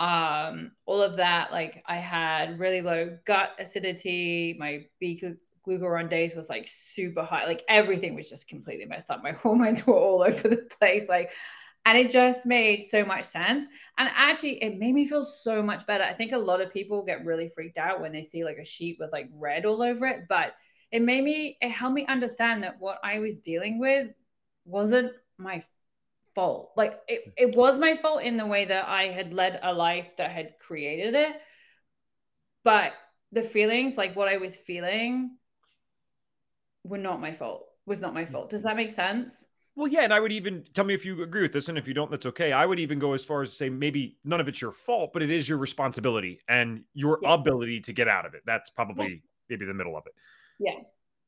[0.00, 4.84] um all of that like i had really low gut acidity my
[5.66, 7.46] beta glucuronidase was like super high.
[7.46, 9.22] Like everything was just completely messed up.
[9.22, 11.08] My hormones were all over the place.
[11.08, 11.30] Like,
[11.86, 13.68] and it just made so much sense.
[13.98, 16.04] And actually, it made me feel so much better.
[16.04, 18.64] I think a lot of people get really freaked out when they see like a
[18.64, 20.54] sheet with like red all over it, but
[20.90, 24.08] it made me, it helped me understand that what I was dealing with
[24.64, 25.62] wasn't my
[26.34, 26.72] fault.
[26.76, 27.32] Like it, mm.
[27.36, 30.58] it was my fault in the way that I had led a life that had
[30.58, 31.36] created it.
[32.62, 32.92] But
[33.32, 35.36] the feelings, like what I was feeling,
[36.84, 37.66] were not my fault.
[37.86, 38.30] Was not my mm.
[38.30, 38.50] fault.
[38.50, 39.46] Does that make sense?
[39.76, 41.88] Well, yeah, and I would even tell me if you agree with this, and if
[41.88, 42.52] you don't, that's okay.
[42.52, 45.12] I would even go as far as to say maybe none of it's your fault,
[45.12, 47.34] but it is your responsibility and your yeah.
[47.34, 48.42] ability to get out of it.
[48.46, 49.16] That's probably yeah.
[49.50, 50.12] maybe the middle of it.
[50.60, 50.76] Yeah,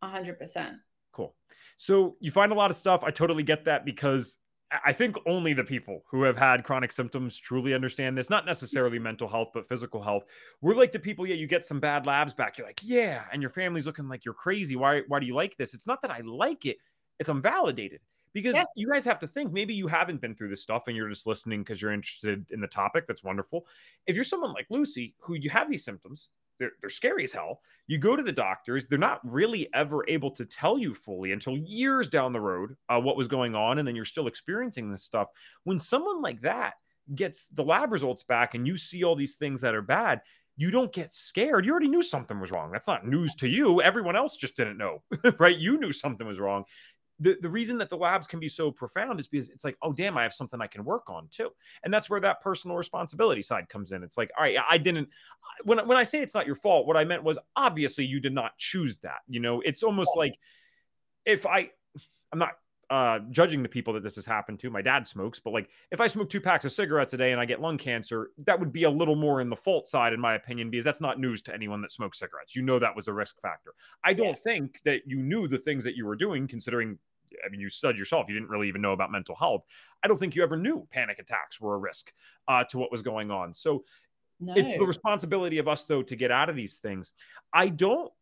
[0.01, 0.77] a hundred percent.
[1.13, 1.35] Cool.
[1.77, 3.03] So you find a lot of stuff.
[3.03, 4.39] I totally get that because
[4.85, 8.99] I think only the people who have had chronic symptoms truly understand this, not necessarily
[8.99, 10.25] mental health, but physical health.
[10.61, 12.59] We're like the people, yeah, you get some bad labs back.
[12.59, 13.25] You're like, yeah.
[13.33, 14.75] And your family's looking like you're crazy.
[14.75, 15.73] Why, why do you like this?
[15.73, 16.79] It's not that I like it,
[17.21, 17.99] it's unvalidated.
[18.33, 18.65] Because yeah.
[18.75, 21.27] you guys have to think maybe you haven't been through this stuff and you're just
[21.27, 23.07] listening because you're interested in the topic.
[23.07, 23.67] That's wonderful.
[24.07, 27.61] If you're someone like Lucy, who you have these symptoms, they're, they're scary as hell.
[27.87, 31.57] You go to the doctors, they're not really ever able to tell you fully until
[31.57, 35.05] years down the road uh, what was going on, and then you're still experiencing this
[35.05, 35.29] stuff.
[35.65, 36.75] When someone like that
[37.15, 40.23] gets the lab results back and you see all these things that are bad,
[40.57, 41.67] you don't get scared.
[41.67, 42.73] You already knew something was wrong.
[42.73, 43.83] That's not news to you.
[43.83, 45.03] Everyone else just didn't know,
[45.39, 45.57] right?
[45.57, 46.65] You knew something was wrong
[47.19, 49.93] the, the reason that the labs can be so profound is because it's like, oh,
[49.93, 51.51] damn, I have something I can work on too.
[51.83, 54.03] And that's where that personal responsibility side comes in.
[54.03, 55.09] It's like, all right, I didn't,
[55.65, 58.35] when, when I say it's not your fault, what I meant was obviously you did
[58.35, 59.21] not choose that.
[59.29, 60.39] You know, it's almost like
[61.25, 61.71] if I,
[62.33, 62.53] I'm not
[62.89, 64.71] uh, judging the people that this has happened to.
[64.71, 67.41] My dad smokes, but like if I smoke two packs of cigarettes a day and
[67.41, 70.21] I get lung cancer, that would be a little more in the fault side, in
[70.21, 72.55] my opinion, because that's not news to anyone that smokes cigarettes.
[72.55, 73.75] You know that was a risk factor.
[74.05, 74.35] I don't yeah.
[74.35, 76.99] think that you knew the things that you were doing, considering.
[77.45, 79.65] I mean, you said yourself you didn't really even know about mental health.
[80.03, 82.13] I don't think you ever knew panic attacks were a risk
[82.47, 83.53] uh, to what was going on.
[83.53, 83.85] So
[84.41, 84.55] no.
[84.57, 87.13] it's the responsibility of us, though, to get out of these things.
[87.53, 88.13] I don't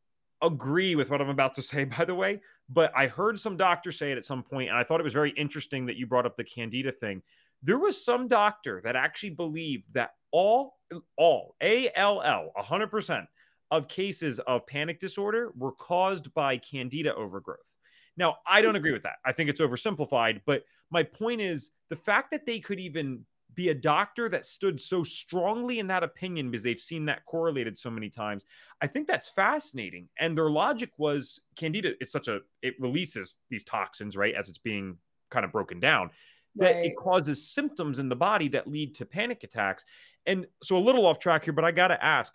[0.43, 3.99] agree with what I'm about to say, by the way, but I heard some doctors
[3.99, 6.27] say it at some point, and I thought it was very interesting that you brought
[6.27, 7.23] up the candida thing.
[7.63, 10.79] There was some doctor that actually believed that all,
[11.17, 13.27] all, A L L, 100%
[13.71, 17.75] of cases of panic disorder were caused by candida overgrowth.
[18.17, 19.17] Now, I don't agree with that.
[19.25, 23.69] I think it's oversimplified, but my point is the fact that they could even be
[23.69, 27.91] a doctor that stood so strongly in that opinion because they've seen that correlated so
[27.91, 28.45] many times.
[28.81, 30.09] I think that's fascinating.
[30.19, 34.59] And their logic was candida, it's such a, it releases these toxins, right, as it's
[34.59, 34.97] being
[35.31, 36.11] kind of broken down,
[36.57, 36.87] that right.
[36.87, 39.85] it causes symptoms in the body that lead to panic attacks.
[40.27, 42.33] And so a little off track here, but I got to ask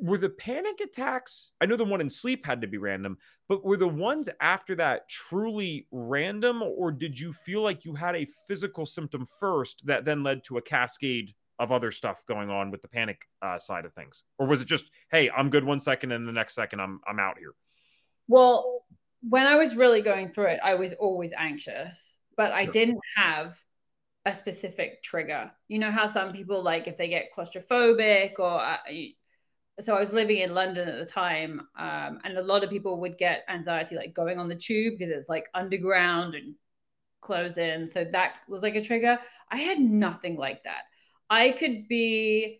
[0.00, 3.16] were the panic attacks i know the one in sleep had to be random
[3.48, 8.14] but were the ones after that truly random or did you feel like you had
[8.14, 12.70] a physical symptom first that then led to a cascade of other stuff going on
[12.70, 14.24] with the panic uh, side of things?
[14.38, 17.18] Or was it just hey i'm good one second and the next second i'm i'm
[17.18, 17.54] out here
[18.28, 18.84] well
[19.28, 22.56] when i was really going through it i was always anxious but sure.
[22.56, 23.58] i didn't have
[24.24, 25.50] a specific trigger.
[25.68, 28.76] You know how some people like if they get claustrophobic or uh,
[29.80, 33.00] so I was living in London at the time, um, and a lot of people
[33.00, 36.54] would get anxiety like going on the tube because it's like underground and
[37.20, 37.88] closed in.
[37.88, 39.18] So that was like a trigger.
[39.50, 40.82] I had nothing like that.
[41.30, 42.58] I could be.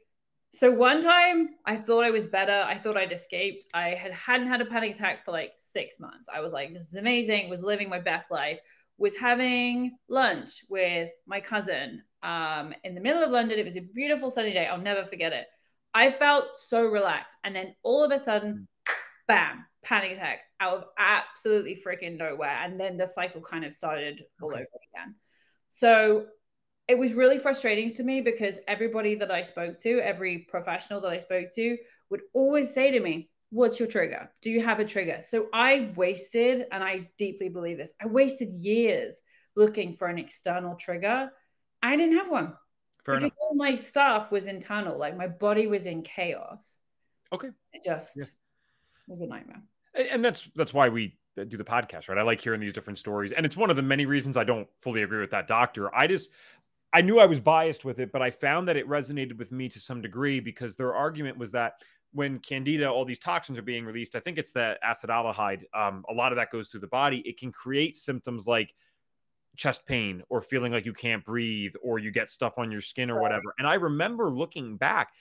[0.55, 2.65] So one time I thought I was better.
[2.67, 3.67] I thought I'd escaped.
[3.75, 6.29] I had hadn't had a panic attack for like six months.
[6.35, 7.51] I was like, this is amazing.
[7.51, 8.59] Was living my best life.
[8.99, 13.59] Was having lunch with my cousin um, in the middle of London.
[13.59, 14.67] It was a beautiful sunny day.
[14.67, 15.47] I'll never forget it
[15.95, 17.37] I felt so relaxed.
[17.45, 18.93] And then all of a sudden, mm.
[19.29, 22.57] bam, panic attack out of absolutely freaking nowhere.
[22.61, 24.61] And then the cycle kind of started all okay.
[24.61, 25.15] over again.
[25.73, 26.27] So
[26.89, 31.13] it was really frustrating to me because everybody that I spoke to, every professional that
[31.13, 31.77] I spoke to,
[32.11, 34.31] would always say to me, What's your trigger?
[34.41, 35.19] Do you have a trigger?
[35.21, 39.21] So I wasted, and I deeply believe this, I wasted years
[39.55, 41.31] looking for an external trigger.
[41.83, 42.55] I didn't have one.
[43.05, 43.37] Fair because enough.
[43.41, 44.99] all my stuff was internal.
[44.99, 46.79] Like my body was in chaos.
[47.33, 47.49] Okay.
[47.73, 48.25] It just yeah.
[49.09, 49.63] was a nightmare.
[49.95, 52.19] And that's that's why we do the podcast, right?
[52.19, 53.33] I like hearing these different stories.
[53.33, 55.95] And it's one of the many reasons I don't fully agree with that doctor.
[55.95, 56.29] I just
[56.93, 59.69] I knew I was biased with it, but I found that it resonated with me
[59.71, 63.87] to some degree because their argument was that when candida, all these toxins are being
[63.87, 65.63] released, I think it's the acetaldehyde.
[65.73, 67.23] Um, a lot of that goes through the body.
[67.25, 68.75] It can create symptoms like
[69.57, 73.11] chest pain or feeling like you can't breathe or you get stuff on your skin
[73.11, 73.55] or whatever.
[73.59, 75.13] And I remember looking back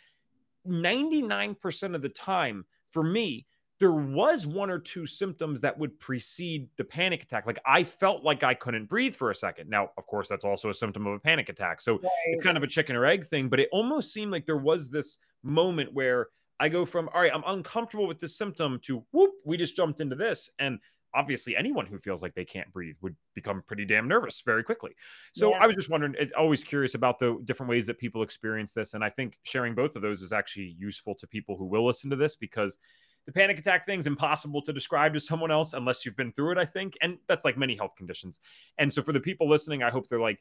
[0.68, 3.46] 99% of the time for me,
[3.80, 7.48] there was one or two symptoms that would precede the panic attack.
[7.48, 9.70] Like I felt like I couldn't breathe for a second.
[9.70, 11.82] Now, of course, that's also a symptom of a panic attack.
[11.82, 12.12] So right.
[12.28, 14.92] it's kind of a chicken or egg thing, but it almost seemed like there was
[14.92, 16.28] this moment where
[16.60, 20.00] I go from, all right, I'm uncomfortable with this symptom to whoop, we just jumped
[20.00, 20.48] into this.
[20.60, 20.80] And
[21.14, 24.92] obviously anyone who feels like they can't breathe would become pretty damn nervous very quickly.
[25.34, 25.58] So yeah.
[25.62, 28.94] I was just wondering, always curious about the different ways that people experience this.
[28.94, 32.10] And I think sharing both of those is actually useful to people who will listen
[32.10, 32.78] to this because
[33.26, 36.52] the panic attack thing is impossible to describe to someone else unless you've been through
[36.52, 36.98] it, I think.
[37.02, 38.40] And that's like many health conditions.
[38.78, 40.40] And so for the people listening, I hope they're like,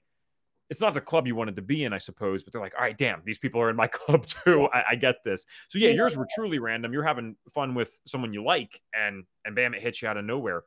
[0.71, 2.83] it's not the club you wanted to be in, I suppose, but they're like, all
[2.85, 4.69] right, damn, these people are in my club too.
[4.73, 5.45] I, I get this.
[5.69, 6.93] So yeah, yours were truly random.
[6.93, 10.25] You're having fun with someone you like, and and bam, it hits you out of
[10.25, 10.63] nowhere.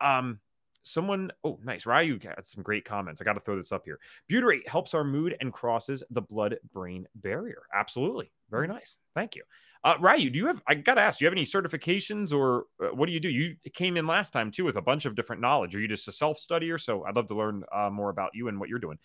[0.00, 0.40] Um,
[0.82, 1.86] someone, oh, nice.
[1.86, 3.20] Ryu got some great comments.
[3.20, 3.98] I got to throw this up here.
[4.30, 7.62] Butyrate helps our mood and crosses the blood brain barrier.
[7.74, 8.32] Absolutely.
[8.50, 8.76] Very mm-hmm.
[8.76, 8.96] nice.
[9.14, 9.42] Thank you.
[9.84, 12.64] Uh, Ryu, do you have, I got to ask, do you have any certifications or
[12.82, 13.28] uh, what do you do?
[13.28, 15.74] You came in last time too with a bunch of different knowledge.
[15.74, 16.80] Are you just a self studier?
[16.80, 18.98] So I'd love to learn uh, more about you and what you're doing.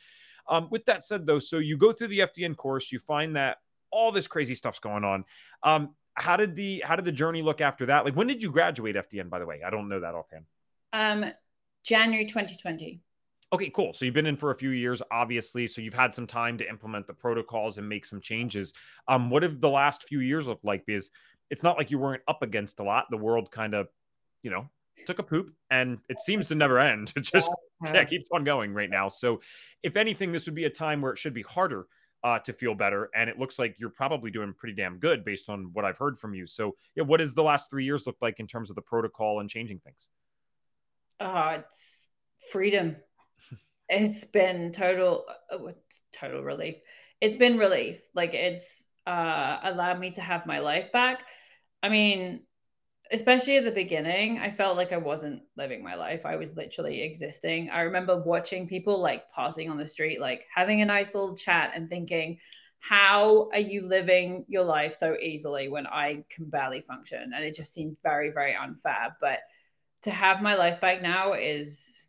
[0.50, 3.58] Um, with that said, though, so you go through the FDN course, you find that
[3.92, 5.26] all this crazy stuff's going on.
[5.64, 8.06] Um, how did the how did the journey look after that?
[8.06, 9.30] Like, when did you graduate FDN?
[9.30, 10.46] By the way, I don't know that offhand.
[10.94, 11.26] Um,
[11.84, 13.02] January 2020.
[13.54, 13.94] Okay, cool.
[13.94, 15.68] So you've been in for a few years, obviously.
[15.68, 18.74] So you've had some time to implement the protocols and make some changes.
[19.08, 20.86] Um, what have the last few years looked like?
[20.86, 21.12] Because
[21.50, 23.06] it's not like you weren't up against a lot.
[23.10, 23.88] The world kind of,
[24.42, 24.70] you know,
[25.06, 27.14] took a poop and it seems to never end.
[27.18, 27.50] It just
[27.86, 29.10] yeah, keeps on going right now.
[29.10, 29.42] So,
[29.84, 31.88] if anything, this would be a time where it should be harder
[32.24, 33.10] uh, to feel better.
[33.16, 36.18] And it looks like you're probably doing pretty damn good based on what I've heard
[36.18, 36.48] from you.
[36.48, 39.40] So, yeah, what does the last three years look like in terms of the protocol
[39.40, 40.10] and changing things?
[41.20, 42.02] Uh, it's
[42.52, 42.96] freedom.
[43.90, 45.72] it's been total, uh,
[46.12, 46.76] total relief.
[47.22, 48.00] It's been relief.
[48.16, 51.20] Like it's uh, allowed me to have my life back.
[51.82, 52.42] I mean,
[53.12, 56.26] especially at the beginning, I felt like I wasn't living my life.
[56.26, 57.70] I was literally existing.
[57.70, 61.72] I remember watching people like passing on the street, like having a nice little chat
[61.76, 62.39] and thinking,
[62.80, 67.32] how are you living your life so easily when I can barely function?
[67.36, 69.16] And it just seemed very, very unfair.
[69.20, 69.39] But
[70.03, 72.05] to have my life back now is,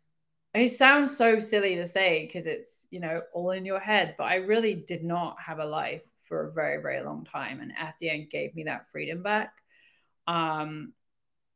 [0.53, 4.15] it sounds so silly to say because it's, you know, all in your head.
[4.17, 7.59] But I really did not have a life for a very, very long time.
[7.61, 9.53] And FDN gave me that freedom back
[10.29, 10.93] um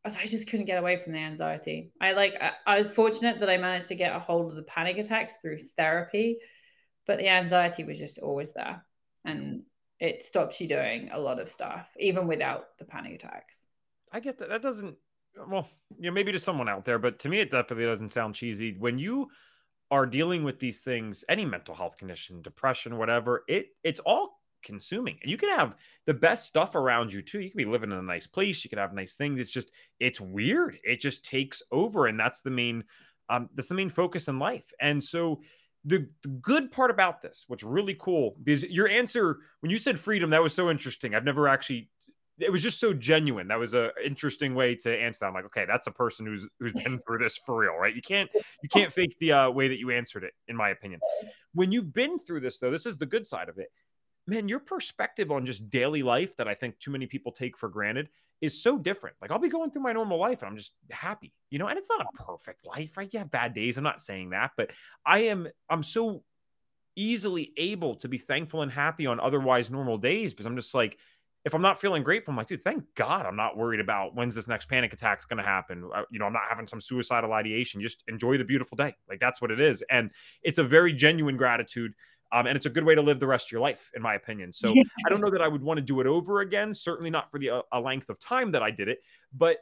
[0.05, 1.93] I just couldn't get away from the anxiety.
[2.01, 4.63] I like I, I was fortunate that I managed to get a hold of the
[4.63, 6.39] panic attacks through therapy.
[7.05, 8.83] but the anxiety was just always there.
[9.25, 9.63] And
[9.99, 13.67] it stops you doing a lot of stuff, even without the panic attacks.
[14.11, 14.49] I get that.
[14.49, 14.95] That doesn't,
[15.47, 15.67] well,
[15.97, 18.75] you know, maybe to someone out there, but to me, it definitely doesn't sound cheesy.
[18.77, 19.29] When you
[19.91, 25.17] are dealing with these things, any mental health condition, depression, whatever, it it's all consuming.
[25.21, 27.39] And you can have the best stuff around you too.
[27.39, 29.39] You can be living in a nice place, you can have nice things.
[29.39, 30.77] It's just it's weird.
[30.83, 32.83] It just takes over and that's the main
[33.29, 34.71] um that's the main focus in life.
[34.81, 35.41] And so
[35.85, 39.99] the, the good part about this, what's really cool, because your answer when you said
[39.99, 41.13] freedom, that was so interesting.
[41.13, 41.89] I've never actually
[42.39, 43.47] it was just so genuine.
[43.47, 45.27] That was a interesting way to answer that.
[45.27, 47.95] I'm like, okay, that's a person who's who's been through this for real, right?
[47.95, 48.29] You can't
[48.61, 50.99] you can't fake the uh, way that you answered it, in my opinion.
[51.53, 53.67] When you've been through this, though, this is the good side of it.
[54.25, 57.67] Man, your perspective on just daily life that I think too many people take for
[57.67, 58.09] granted
[58.41, 59.15] is so different.
[59.21, 61.77] Like I'll be going through my normal life and I'm just happy, you know, and
[61.77, 63.11] it's not a perfect life, right?
[63.11, 63.77] You have bad days.
[63.77, 64.71] I'm not saying that, but
[65.05, 66.23] I am I'm so
[66.95, 70.97] easily able to be thankful and happy on otherwise normal days because I'm just like,
[71.45, 74.35] if I'm not feeling grateful, I'm like, dude, thank God I'm not worried about when's
[74.35, 75.89] this next panic attack going to happen.
[75.93, 77.81] Uh, you know, I'm not having some suicidal ideation.
[77.81, 78.95] Just enjoy the beautiful day.
[79.09, 79.83] Like that's what it is.
[79.89, 80.11] And
[80.41, 81.93] it's a very genuine gratitude.
[82.33, 84.15] Um, and it's a good way to live the rest of your life, in my
[84.15, 84.51] opinion.
[84.51, 84.73] So
[85.05, 86.73] I don't know that I would want to do it over again.
[86.73, 88.99] Certainly not for the uh, a length of time that I did it,
[89.33, 89.57] but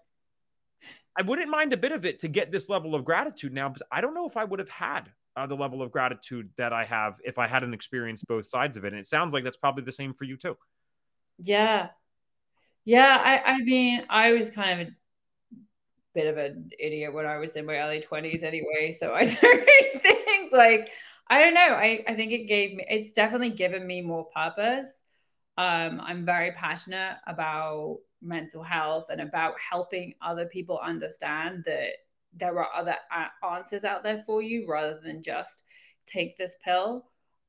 [1.17, 3.83] I wouldn't mind a bit of it to get this level of gratitude now because
[3.91, 6.85] I don't know if I would have had uh, the level of gratitude that I
[6.85, 8.93] have if I hadn't experienced both sides of it.
[8.93, 10.57] And it sounds like that's probably the same for you too.
[11.37, 11.89] Yeah.
[12.85, 13.17] Yeah.
[13.21, 14.87] I, I mean, I was kind of
[16.13, 18.95] bit of an idiot when I was in my early 20s anyway.
[18.97, 20.89] So I don't think like,
[21.29, 21.75] I don't know.
[21.75, 24.99] I, I think it gave me, it's definitely given me more purpose.
[25.57, 31.89] Um, I'm very passionate about mental health and about helping other people understand that
[32.33, 32.95] there are other
[33.49, 35.63] answers out there for you rather than just
[36.05, 37.05] take this pill.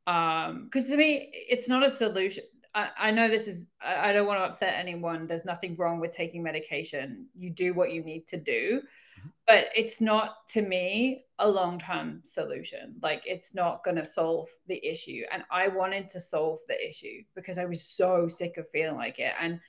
[0.07, 2.45] Um, because to me, it's not a solution.
[2.75, 5.27] I, I know this is, I, I don't want to upset anyone.
[5.27, 7.27] There's nothing wrong with taking medication.
[7.35, 9.29] You do what you need to do, mm-hmm.
[9.47, 12.97] but it's not to me a long term solution.
[13.03, 15.23] Like it's not going to solve the issue.
[15.33, 19.19] And I wanted to solve the issue because I was so sick of feeling like
[19.19, 19.35] it.
[19.41, 19.61] And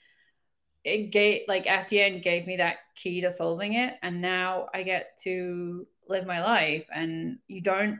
[0.83, 3.95] it gave like FDN gave me that key to solving it.
[4.01, 7.99] And now I get to live my life and you don't,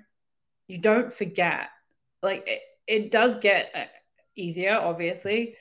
[0.67, 1.69] you don't forget
[2.21, 3.71] like it, it does get
[4.35, 5.55] easier, obviously,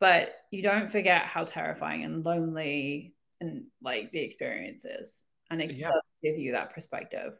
[0.00, 5.22] but you don't forget how terrifying and lonely and like the experience is.
[5.50, 5.88] And it yeah.
[5.88, 7.34] does give you that perspective.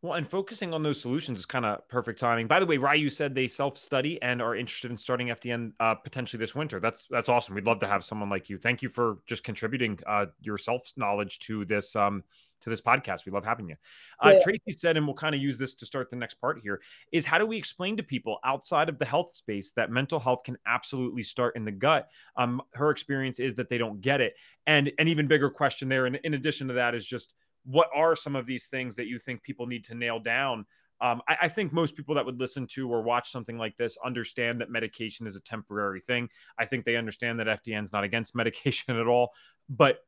[0.00, 2.46] Well, and focusing on those solutions is kind of perfect timing.
[2.46, 6.38] By the way, Ryu said they self-study and are interested in starting FDN uh, potentially
[6.38, 6.78] this winter.
[6.78, 7.56] That's that's awesome.
[7.56, 8.58] We'd love to have someone like you.
[8.58, 12.22] Thank you for just contributing uh, your self knowledge to this um,
[12.60, 13.26] to this podcast.
[13.26, 13.76] We love having you.
[14.24, 14.40] Uh, yeah.
[14.42, 16.80] Tracy said, and we'll kind of use this to start the next part here,
[17.12, 20.42] is how do we explain to people outside of the health space that mental health
[20.44, 22.08] can absolutely start in the gut?
[22.36, 24.34] Um, her experience is that they don't get it.
[24.66, 27.32] And an even bigger question there, in, in addition to that, is just
[27.64, 30.66] what are some of these things that you think people need to nail down?
[31.00, 33.96] Um, I, I, think most people that would listen to or watch something like this
[34.04, 36.28] understand that medication is a temporary thing.
[36.58, 39.32] I think they understand that FDN is not against medication at all,
[39.68, 40.00] but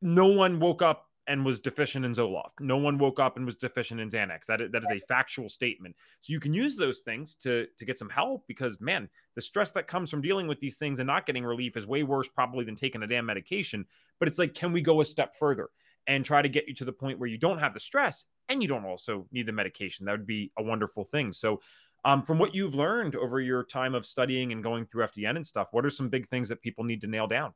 [0.00, 2.60] no one woke up and was deficient in Zoloft.
[2.60, 4.46] No one woke up and was deficient in Xanax.
[4.46, 5.94] That is, that is a factual statement.
[6.20, 9.70] So you can use those things to to get some help because man, the stress
[9.72, 12.64] that comes from dealing with these things and not getting relief is way worse probably
[12.64, 13.86] than taking a damn medication.
[14.18, 15.70] But it's like, can we go a step further
[16.06, 18.60] and try to get you to the point where you don't have the stress and
[18.60, 20.06] you don't also need the medication?
[20.06, 21.32] That would be a wonderful thing.
[21.32, 21.60] So
[22.04, 25.46] um, from what you've learned over your time of studying and going through FDN and
[25.46, 27.52] stuff, what are some big things that people need to nail down?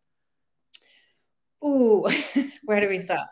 [1.66, 2.08] Ooh,
[2.64, 3.28] where do we start?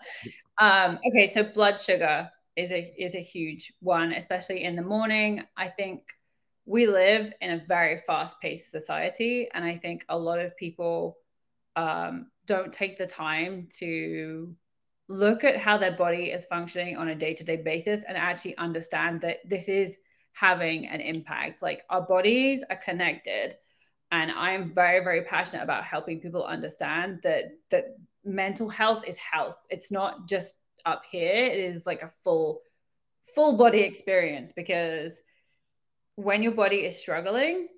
[0.58, 5.42] Um, okay, so blood sugar is a is a huge one, especially in the morning.
[5.56, 6.02] I think
[6.66, 11.18] we live in a very fast paced society, and I think a lot of people
[11.76, 14.54] um, don't take the time to
[15.08, 18.56] look at how their body is functioning on a day to day basis and actually
[18.56, 19.98] understand that this is
[20.32, 21.62] having an impact.
[21.62, 23.56] Like our bodies are connected.
[24.10, 29.58] And I'm very, very passionate about helping people understand that that mental health is health.
[29.70, 31.44] It's not just up here.
[31.44, 32.62] It is like a full
[33.34, 35.22] full body experience because
[36.16, 37.68] when your body is struggling,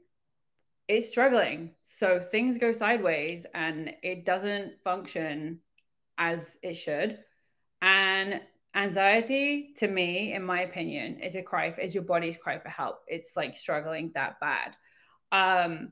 [0.88, 1.70] it's struggling.
[1.82, 5.60] So things go sideways and it doesn't function
[6.18, 7.18] as it should.
[7.80, 8.40] And
[8.76, 13.00] anxiety to me in my opinion is a cry is your body's cry for help
[13.06, 14.76] it's like struggling that bad
[15.32, 15.90] um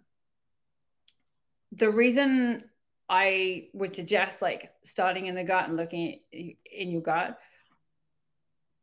[1.73, 2.63] the reason
[3.09, 7.39] I would suggest like starting in the gut and looking in your gut.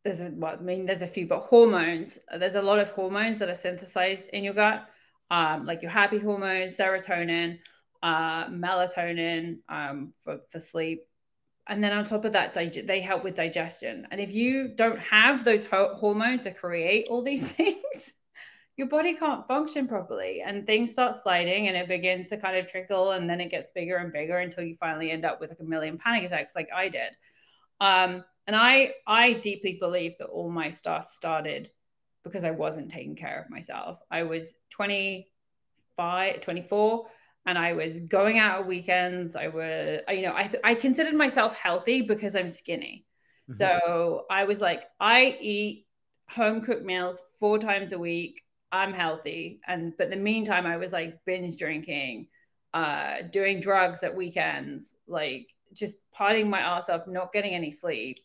[0.03, 2.17] there's a well, I mean, there's a few, but hormones.
[2.38, 4.88] There's a lot of hormones that are synthesized in your gut,
[5.30, 7.59] um, like your happy hormones, serotonin,
[8.03, 11.03] uh, melatonin um, for for sleep,
[11.67, 14.07] and then on top of that, dig- they help with digestion.
[14.11, 18.13] And if you don't have those ho- hormones to create all these things,
[18.82, 22.66] your body can't function properly, and things start sliding, and it begins to kind of
[22.66, 25.60] trickle, and then it gets bigger and bigger until you finally end up with like
[25.60, 27.12] a million panic attacks, like I did.
[27.80, 31.70] Um, and I I deeply believe that all my stuff started
[32.24, 34.00] because I wasn't taking care of myself.
[34.10, 37.06] I was 25, 24
[37.46, 39.36] and I was going out on weekends.
[39.36, 43.06] I was, you know, I, I considered myself healthy because I'm skinny.
[43.44, 43.58] Mm-hmm.
[43.58, 45.86] So I was like, I eat
[46.30, 48.42] home cooked meals four times a week.
[48.72, 49.59] I'm healthy.
[49.67, 52.28] And, but in the meantime, I was like binge drinking,
[52.74, 58.19] uh, doing drugs at weekends, like just partying my ass off, not getting any sleep.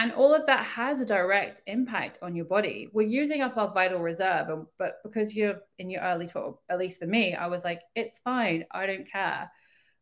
[0.00, 2.88] And all of that has a direct impact on your body.
[2.92, 4.46] We're using up our vital reserve,
[4.78, 8.20] but because you're in your early 12, at least for me, I was like, it's
[8.20, 8.64] fine.
[8.70, 9.50] I don't care.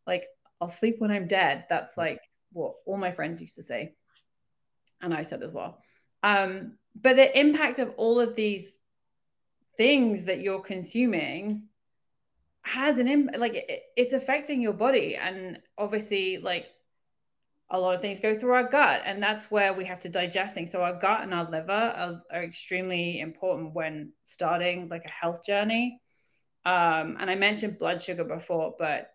[0.07, 0.27] Like,
[0.61, 1.65] I'll sleep when I'm dead.
[1.71, 1.99] That's mm.
[1.99, 2.21] like
[2.53, 3.95] what all my friends used to say.
[5.01, 5.79] And I said as well.
[6.23, 8.76] Um, but the impact of all of these
[9.77, 11.65] things that you're consuming
[12.63, 15.17] has an impact, like, it, it's affecting your body.
[15.17, 16.67] And obviously, like,
[17.71, 20.55] a lot of things go through our gut and that's where we have to digest
[20.55, 20.71] things.
[20.71, 25.45] So our gut and our liver are, are extremely important when starting like a health
[25.45, 26.01] journey.
[26.65, 29.13] Um, and i mentioned blood sugar before but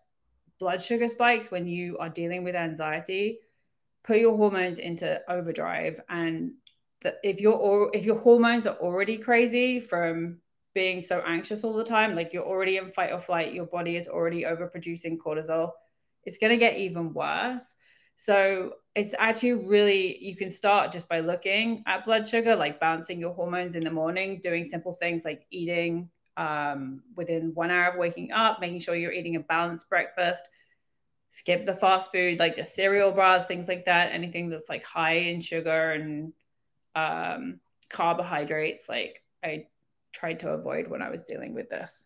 [0.58, 3.40] blood sugar spikes when you are dealing with anxiety
[4.04, 6.00] put your hormones into overdrive.
[6.08, 6.52] And
[7.02, 10.38] the, if your if your hormones are already crazy from
[10.74, 13.96] being so anxious all the time like you're already in fight or flight your body
[13.96, 15.70] is already overproducing cortisol
[16.24, 17.74] it's going to get even worse
[18.16, 23.18] so it's actually really, you can start just by looking at blood sugar, like balancing
[23.18, 27.98] your hormones in the morning, doing simple things like eating um, within one hour of
[27.98, 30.48] waking up, making sure you're eating a balanced breakfast,
[31.30, 35.14] skip the fast food, like the cereal bars, things like that, anything that's like high
[35.14, 36.32] in sugar and
[36.94, 38.88] um, carbohydrates.
[38.88, 39.66] Like I
[40.12, 42.04] tried to avoid when I was dealing with this.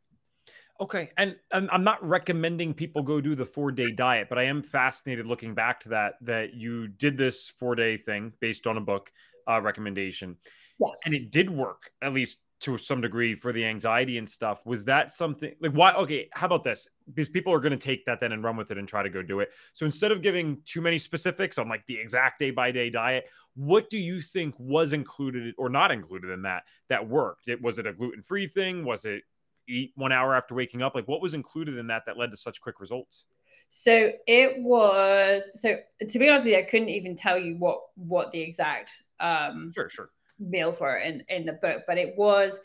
[0.78, 4.44] Okay, and, and I'm not recommending people go do the four day diet, but I
[4.44, 8.76] am fascinated looking back to that that you did this four day thing based on
[8.76, 9.10] a book
[9.48, 10.36] uh, recommendation,
[10.78, 14.64] yes, and it did work at least to some degree for the anxiety and stuff.
[14.64, 15.92] Was that something like why?
[15.92, 16.88] Okay, how about this?
[17.06, 19.10] Because people are going to take that then and run with it and try to
[19.10, 19.50] go do it.
[19.74, 23.26] So instead of giving too many specifics on like the exact day by day diet,
[23.56, 27.48] what do you think was included or not included in that that worked?
[27.48, 28.84] It was it a gluten free thing?
[28.84, 29.22] Was it
[29.68, 30.94] eat one hour after waking up?
[30.94, 33.24] Like what was included in that that led to such quick results?
[33.68, 35.76] So it was so
[36.06, 39.72] to be honest with you, I couldn't even tell you what what the exact um
[39.74, 40.10] sure, sure.
[40.38, 42.60] meals were in in the book, but it was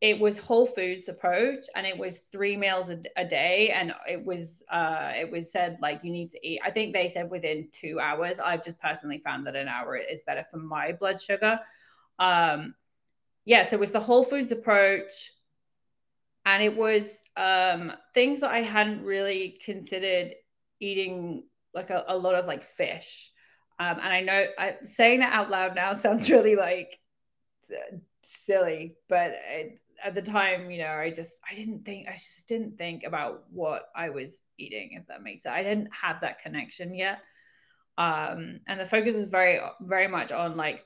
[0.00, 4.24] it was whole foods approach and it was three meals a, a, day and it
[4.24, 7.68] was uh it was said like you need to eat i think they said within
[7.72, 11.60] two hours i've just personally found that an hour is better for my blood sugar
[12.18, 12.74] um
[13.44, 15.32] yeah so it was the whole foods approach
[16.46, 20.34] and it was um, things that I hadn't really considered
[20.80, 21.44] eating,
[21.74, 23.30] like a, a lot of like fish.
[23.78, 26.98] Um, and I know I, saying that out loud now sounds really like
[28.22, 32.48] silly, but it, at the time, you know, I just I didn't think I just
[32.48, 35.54] didn't think about what I was eating, if that makes sense.
[35.54, 37.18] I didn't have that connection yet.
[37.98, 40.84] Um, and the focus is very very much on like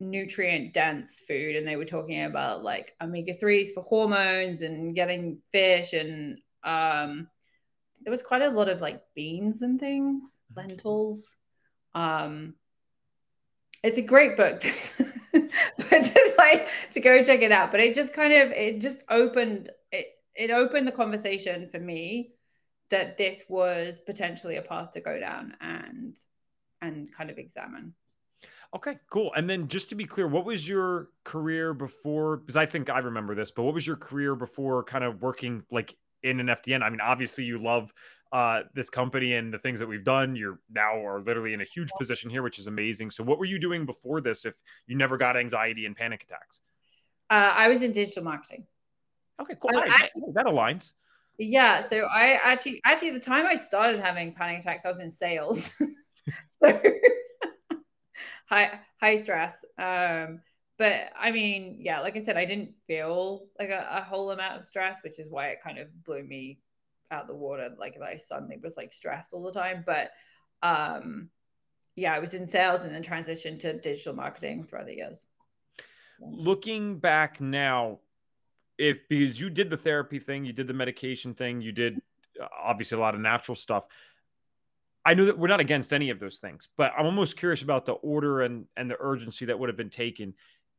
[0.00, 5.40] nutrient dense food and they were talking about like omega 3s for hormones and getting
[5.52, 7.28] fish and um
[8.02, 10.68] there was quite a lot of like beans and things mm-hmm.
[10.68, 11.36] lentils
[11.94, 12.54] um
[13.82, 14.62] it's a great book
[15.32, 16.10] but
[16.92, 20.50] to go check it out but it just kind of it just opened it it
[20.50, 22.32] opened the conversation for me
[22.90, 26.16] that this was potentially a path to go down and
[26.82, 27.94] and kind of examine
[28.74, 29.32] Okay, cool.
[29.36, 32.38] And then just to be clear, what was your career before?
[32.38, 35.62] Because I think I remember this, but what was your career before kind of working
[35.70, 36.82] like in an FDN?
[36.82, 37.94] I mean, obviously you love
[38.34, 40.34] uh, this company and the things that we've done.
[40.34, 43.12] You're now are literally in a huge position here, which is amazing.
[43.12, 44.54] So what were you doing before this if
[44.88, 46.60] you never got anxiety and panic attacks?
[47.30, 48.66] Uh, I was in digital marketing.
[49.40, 49.70] Okay, cool.
[49.70, 50.90] Right, actually, that, that aligns.
[51.38, 51.86] Yeah.
[51.86, 55.72] So I actually, actually, the time I started having panic attacks, I was in sales.
[56.46, 56.82] so
[58.46, 59.54] high high stress.
[59.78, 60.40] Um,
[60.76, 64.58] but I mean, yeah, like I said, I didn't feel like a, a, whole amount
[64.58, 66.58] of stress, which is why it kind of blew me
[67.14, 67.70] out the water.
[67.78, 69.84] Like I suddenly was like stressed all the time.
[69.86, 70.10] But
[70.62, 71.30] um,
[71.96, 75.26] yeah, I was in sales and then transitioned to digital marketing throughout the years.
[76.20, 78.00] Looking back now,
[78.78, 82.00] if because you did the therapy thing, you did the medication thing, you did
[82.40, 83.86] uh, obviously a lot of natural stuff.
[85.04, 87.84] I know that we're not against any of those things, but I'm almost curious about
[87.84, 90.34] the order and and the urgency that would have been taken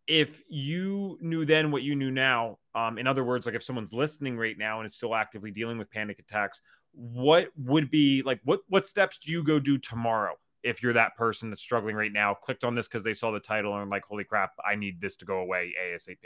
[0.07, 2.59] if you knew then what you knew now.
[2.73, 5.77] Um, in other words, like if someone's listening right now and is still actively dealing
[5.77, 10.35] with panic attacks, what would be like what what steps do you go do tomorrow
[10.63, 12.33] if you're that person that's struggling right now?
[12.33, 15.15] Clicked on this because they saw the title and like, holy crap, I need this
[15.17, 16.17] to go away ASAP.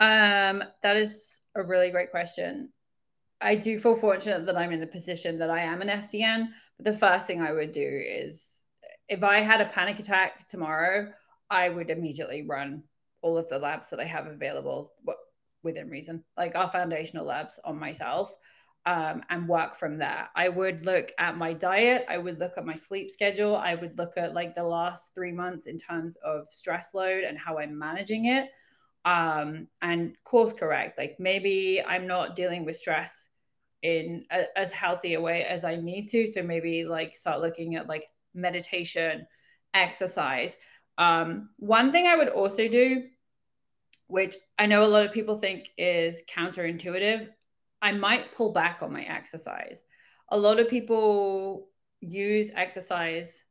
[0.00, 2.70] Um, that is a really great question.
[3.40, 6.48] I do feel fortunate that I'm in the position that I am an FDN.
[6.76, 8.62] But the first thing I would do is
[9.08, 11.12] if I had a panic attack tomorrow,
[11.52, 12.82] I would immediately run
[13.20, 14.92] all of the labs that I have available
[15.62, 18.30] within reason, like our foundational labs on myself.
[18.84, 20.28] Um, and work from there.
[20.34, 22.04] I would look at my diet.
[22.08, 23.54] I would look at my sleep schedule.
[23.54, 27.38] I would look at like the last three months in terms of stress load and
[27.38, 28.48] how I'm managing it
[29.04, 30.98] um, and course correct.
[30.98, 33.28] Like maybe I'm not dealing with stress
[33.82, 36.26] in a, as healthy a way as I need to.
[36.26, 39.26] So maybe like start looking at like meditation,
[39.74, 40.56] exercise.
[40.98, 43.04] Um, one thing I would also do,
[44.06, 47.28] which I know a lot of people think is counterintuitive,
[47.80, 49.84] I might pull back on my exercise.
[50.30, 51.68] A lot of people
[52.00, 53.44] use exercise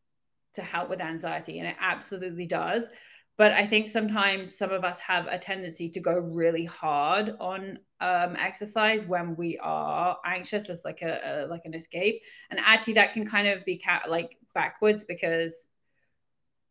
[0.54, 2.90] to help with anxiety, and it absolutely does.
[3.38, 7.80] But I think sometimes some of us have a tendency to go really hard on
[8.00, 12.22] um, exercise when we are anxious as like a, a, like an escape,
[12.52, 15.68] and actually that can kind of be ca- like backwards because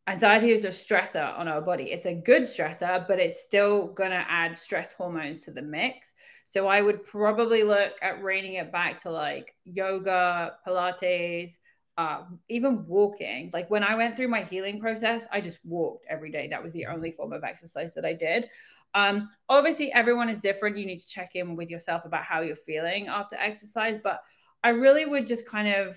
[0.06, 1.84] anxiety is a stressor on our body.
[1.92, 6.14] It's a good stressor, but it's still going to add stress hormones to the mix.
[6.46, 11.58] So I would probably look at reining it back to like yoga, Pilates,
[11.96, 13.50] uh, even walking.
[13.52, 16.48] Like when I went through my healing process, I just walked every day.
[16.48, 18.48] That was the only form of exercise that I did.
[18.94, 20.76] Um, obviously, everyone is different.
[20.76, 23.98] You need to check in with yourself about how you're feeling after exercise.
[24.02, 24.20] But
[24.64, 25.96] I really would just kind of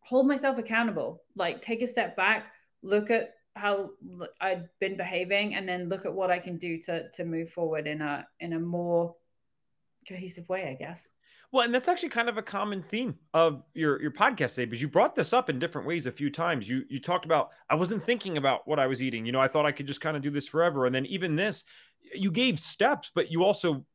[0.00, 2.46] hold myself accountable, like take a step back,
[2.82, 3.90] look at how
[4.40, 7.86] I've been behaving, and then look at what I can do to to move forward
[7.86, 9.16] in a in a more
[10.08, 11.08] cohesive way, I guess.
[11.50, 14.82] Well, and that's actually kind of a common theme of your your podcast today because
[14.82, 16.68] you brought this up in different ways a few times.
[16.68, 19.24] You you talked about I wasn't thinking about what I was eating.
[19.24, 20.84] You know, I thought I could just kind of do this forever.
[20.84, 21.64] And then even this,
[22.14, 23.86] you gave steps, but you also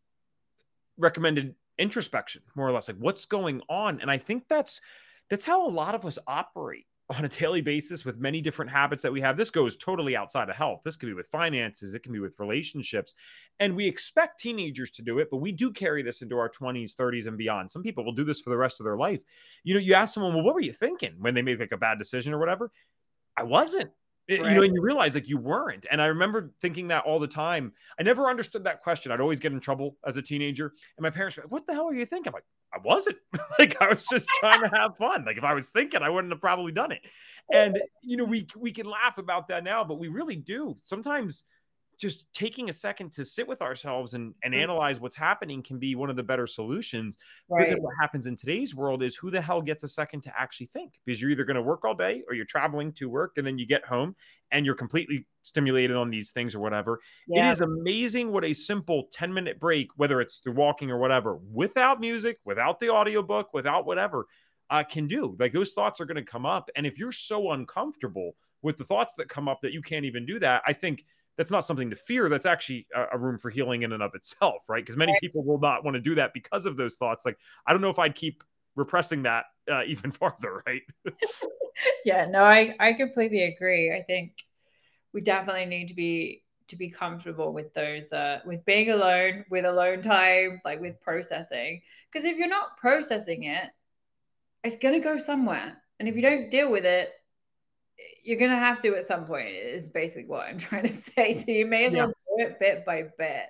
[0.98, 4.02] recommended introspection, more or less, like what's going on.
[4.02, 4.82] And I think that's
[5.30, 9.04] that's how a lot of us operate on a daily basis with many different habits
[9.04, 9.38] that we have.
[9.38, 10.82] This goes totally outside of health.
[10.84, 13.14] This could be with finances, it can be with relationships.
[13.60, 16.96] And we expect teenagers to do it, but we do carry this into our 20s,
[16.96, 17.72] 30s, and beyond.
[17.72, 19.22] Some people will do this for the rest of their life.
[19.64, 21.78] You know, you ask someone, well, what were you thinking when they made like a
[21.78, 22.72] bad decision or whatever?
[23.36, 23.92] I wasn't.
[24.30, 24.40] Right.
[24.40, 25.86] You know, and you realize like you weren't.
[25.92, 27.74] And I remember thinking that all the time.
[28.00, 29.12] I never understood that question.
[29.12, 30.74] I'd always get in trouble as a teenager.
[30.98, 32.30] And my parents were like, What the hell are you thinking?
[32.30, 33.18] I'm like, I wasn't.
[33.60, 35.26] like I was just trying to have fun.
[35.26, 37.02] Like if I was thinking, I wouldn't have probably done it.
[37.52, 40.76] And you know, we we can laugh about that now, but we really do.
[40.84, 41.44] Sometimes
[41.98, 44.64] just taking a second to sit with ourselves and, and mm-hmm.
[44.64, 47.18] analyze what's happening can be one of the better solutions.
[47.50, 47.80] Right.
[47.80, 51.00] What happens in today's world is who the hell gets a second to actually think?
[51.06, 53.58] Because you're either going to work all day or you're traveling to work and then
[53.58, 54.16] you get home
[54.52, 57.00] and you're completely stimulated on these things or whatever.
[57.28, 57.50] Yeah.
[57.50, 61.40] It is amazing what a simple 10 minute break, whether it's through walking or whatever,
[61.52, 64.28] without music, without the audiobook, without whatever,
[64.70, 65.36] uh, can do.
[65.40, 66.70] Like those thoughts are going to come up.
[66.76, 70.26] And if you're so uncomfortable with the thoughts that come up that you can't even
[70.26, 71.06] do that, I think–
[71.38, 72.30] that's not something to fear.
[72.30, 74.84] That's actually a, a room for healing in and of itself, right?
[74.84, 75.22] Because many right.
[75.22, 77.26] people will not want to do that because of those thoughts.
[77.26, 78.44] Like, I don't know if I'd keep
[78.76, 80.82] repressing that uh, even farther, right?
[82.06, 83.94] yeah, no, I I completely agree.
[83.94, 84.34] I think
[85.14, 89.66] we definitely need to be to be comfortable with those uh with being alone with
[89.66, 91.82] alone time like with processing
[92.12, 93.70] because if you're not processing it
[94.64, 97.10] it's going to go somewhere and if you don't deal with it
[98.24, 101.32] you're gonna have to at some point is basically what i'm trying to say.
[101.34, 102.06] So you may as yeah.
[102.06, 103.46] well do it bit by bit.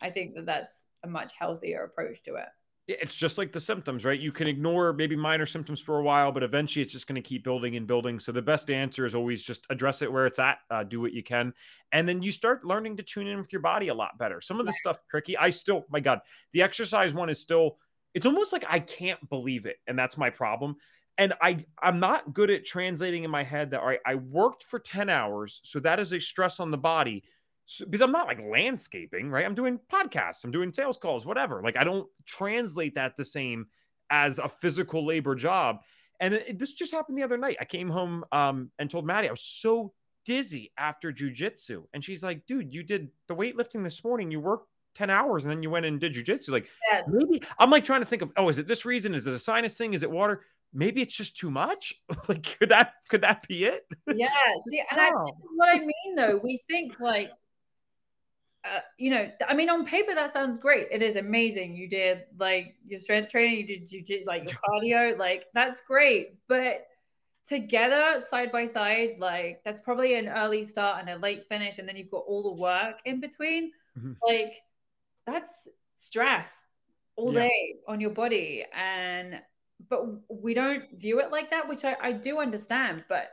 [0.00, 2.46] I think that that's a much healthier approach to it.
[2.86, 4.20] It's just like the symptoms right?
[4.20, 7.26] You can ignore maybe minor symptoms for a while but eventually it's just going to
[7.26, 8.20] keep building and building.
[8.20, 11.14] So the best answer is always just address it where it's at uh, do what
[11.14, 11.54] you can.
[11.92, 14.40] And then you start learning to tune in with your body a lot better.
[14.42, 15.36] Some of the stuff tricky.
[15.38, 16.20] I still my god
[16.52, 17.78] the exercise one is still
[18.14, 20.76] it's almost like i can't believe it and that's my problem
[21.18, 24.64] and I I'm not good at translating in my head that all right, I worked
[24.64, 27.24] for 10 hours, so that is a stress on the body.
[27.66, 29.44] So, because I'm not like landscaping, right?
[29.44, 31.62] I'm doing podcasts, I'm doing sales calls, whatever.
[31.62, 33.66] Like I don't translate that the same
[34.10, 35.80] as a physical labor job.
[36.20, 37.56] And it, this just happened the other night.
[37.60, 39.92] I came home um, and told Maddie I was so
[40.24, 41.84] dizzy after jujitsu.
[41.92, 44.30] And she's like, dude, you did the weightlifting this morning.
[44.30, 46.50] You worked 10 hours and then you went and did jujitsu.
[46.50, 47.02] Like, yeah.
[47.08, 49.14] maybe I'm like trying to think of, oh, is it this reason?
[49.14, 49.94] Is it a sinus thing?
[49.94, 50.42] Is it water?
[50.74, 51.94] Maybe it's just too much.
[52.28, 53.86] like, could that could that be it?
[54.12, 54.28] Yeah.
[54.68, 57.30] See, and I what I mean though, we think like
[58.64, 60.86] uh, you know, I mean, on paper that sounds great.
[60.90, 61.76] It is amazing.
[61.76, 65.82] You did like your strength training, you did you did like your cardio, like that's
[65.82, 66.38] great.
[66.48, 66.86] But
[67.46, 71.86] together, side by side, like that's probably an early start and a late finish, and
[71.86, 73.70] then you've got all the work in between.
[73.98, 74.12] Mm-hmm.
[74.26, 74.54] Like
[75.26, 76.64] that's stress
[77.16, 77.48] all yeah.
[77.48, 79.40] day on your body, and
[79.88, 83.04] but we don't view it like that, which I, I do understand.
[83.08, 83.30] But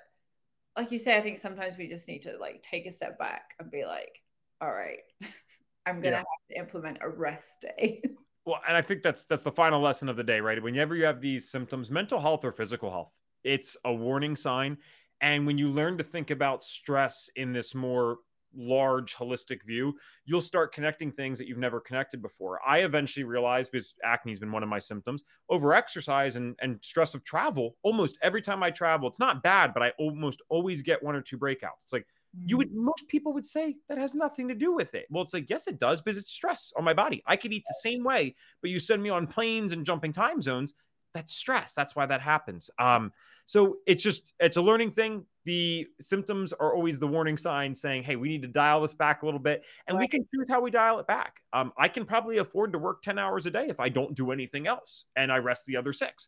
[0.77, 3.55] like you say, I think sometimes we just need to like take a step back
[3.59, 4.21] and be like
[4.61, 4.99] all right,
[5.85, 6.17] I'm gonna yeah.
[6.17, 8.01] have to implement a rest day.
[8.45, 10.61] well, and I think that's that's the final lesson of the day, right?
[10.61, 13.11] Whenever you have these symptoms, mental health or physical health,
[13.43, 14.77] it's a warning sign.
[15.19, 18.17] And when you learn to think about stress in this more
[18.55, 19.93] large holistic view,
[20.25, 22.59] you'll start connecting things that you've never connected before.
[22.65, 26.79] I eventually realized because acne has been one of my symptoms, over exercise and, and
[26.81, 30.81] stress of travel, almost every time I travel, it's not bad, but I almost always
[30.81, 31.83] get one or two breakouts.
[31.83, 32.05] It's like
[32.45, 32.75] you would mm.
[32.75, 35.05] most people would say that has nothing to do with it.
[35.09, 37.21] Well, it's like, yes, it does, because it's stress on my body.
[37.25, 40.41] I could eat the same way, but you send me on planes and jumping time
[40.41, 40.73] zones.
[41.13, 41.73] That's stress.
[41.73, 42.69] That's why that happens.
[42.79, 43.11] Um,
[43.45, 45.25] so it's just it's a learning thing.
[45.43, 49.23] The symptoms are always the warning sign saying, hey, we need to dial this back
[49.23, 49.63] a little bit.
[49.87, 50.03] And right.
[50.03, 51.41] we can choose how we dial it back.
[51.51, 54.31] Um, I can probably afford to work 10 hours a day if I don't do
[54.31, 56.27] anything else and I rest the other six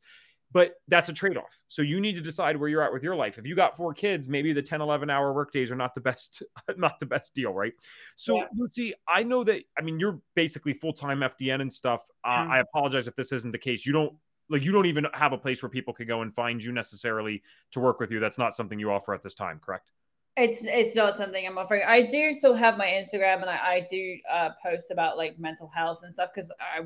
[0.53, 3.37] but that's a trade-off so you need to decide where you're at with your life
[3.37, 6.01] if you got four kids maybe the 10 11 hour work days are not the
[6.01, 6.43] best
[6.77, 7.73] not the best deal right
[8.15, 8.45] so yeah.
[8.55, 12.51] lucy i know that i mean you're basically full-time fdn and stuff uh, mm-hmm.
[12.51, 14.13] i apologize if this isn't the case you don't
[14.49, 17.41] like you don't even have a place where people could go and find you necessarily
[17.71, 19.91] to work with you that's not something you offer at this time correct
[20.35, 21.83] it's it's not something I'm offering.
[21.87, 25.67] I do still have my Instagram and I, I do uh, post about like mental
[25.67, 26.85] health and stuff because I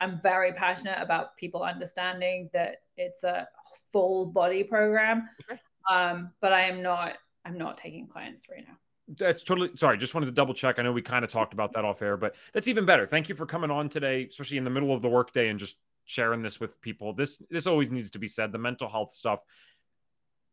[0.00, 3.46] I'm very passionate about people understanding that it's a
[3.92, 5.28] full body program.
[5.50, 5.60] Okay.
[5.90, 8.76] Um, but I am not I'm not taking clients right now.
[9.18, 9.98] That's totally sorry.
[9.98, 10.78] Just wanted to double check.
[10.78, 13.06] I know we kind of talked about that off air, but that's even better.
[13.06, 15.76] Thank you for coming on today, especially in the middle of the workday and just
[16.04, 17.12] sharing this with people.
[17.12, 18.52] This this always needs to be said.
[18.52, 19.40] The mental health stuff.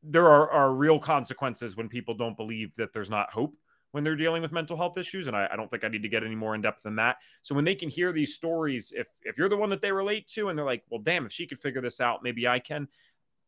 [0.01, 3.53] There are, are real consequences when people don't believe that there's not hope
[3.91, 5.27] when they're dealing with mental health issues.
[5.27, 7.17] And I, I, don't think I need to get any more in depth than that.
[7.41, 10.27] So when they can hear these stories, if if you're the one that they relate
[10.29, 12.87] to and they're like, well, damn, if she could figure this out, maybe I can.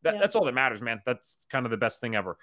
[0.02, 0.20] That, yeah.
[0.20, 1.00] That's all that matters, man.
[1.06, 2.36] That's kind of the best thing ever.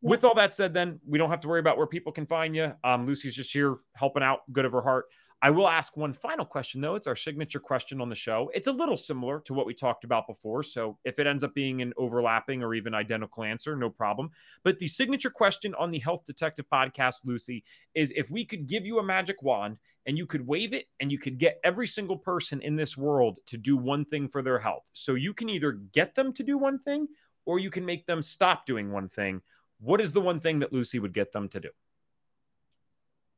[0.00, 0.10] Yeah.
[0.10, 2.56] With all that said, then we don't have to worry about where people can find
[2.56, 2.72] you.
[2.82, 5.06] Um, Lucy's just here helping out, good of her heart.
[5.42, 6.94] I will ask one final question, though.
[6.94, 8.50] It's our signature question on the show.
[8.54, 10.62] It's a little similar to what we talked about before.
[10.62, 14.30] So if it ends up being an overlapping or even identical answer, no problem.
[14.62, 17.62] But the signature question on the Health Detective podcast, Lucy,
[17.94, 19.76] is if we could give you a magic wand
[20.06, 23.38] and you could wave it and you could get every single person in this world
[23.46, 24.88] to do one thing for their health.
[24.94, 27.06] So you can either get them to do one thing
[27.44, 29.42] or you can make them stop doing one thing.
[29.78, 31.68] What is the one thing that Lucy would get them to do?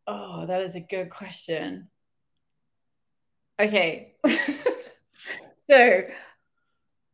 [0.07, 1.89] Oh, that is a good question.
[3.59, 4.15] Okay.
[4.27, 6.03] so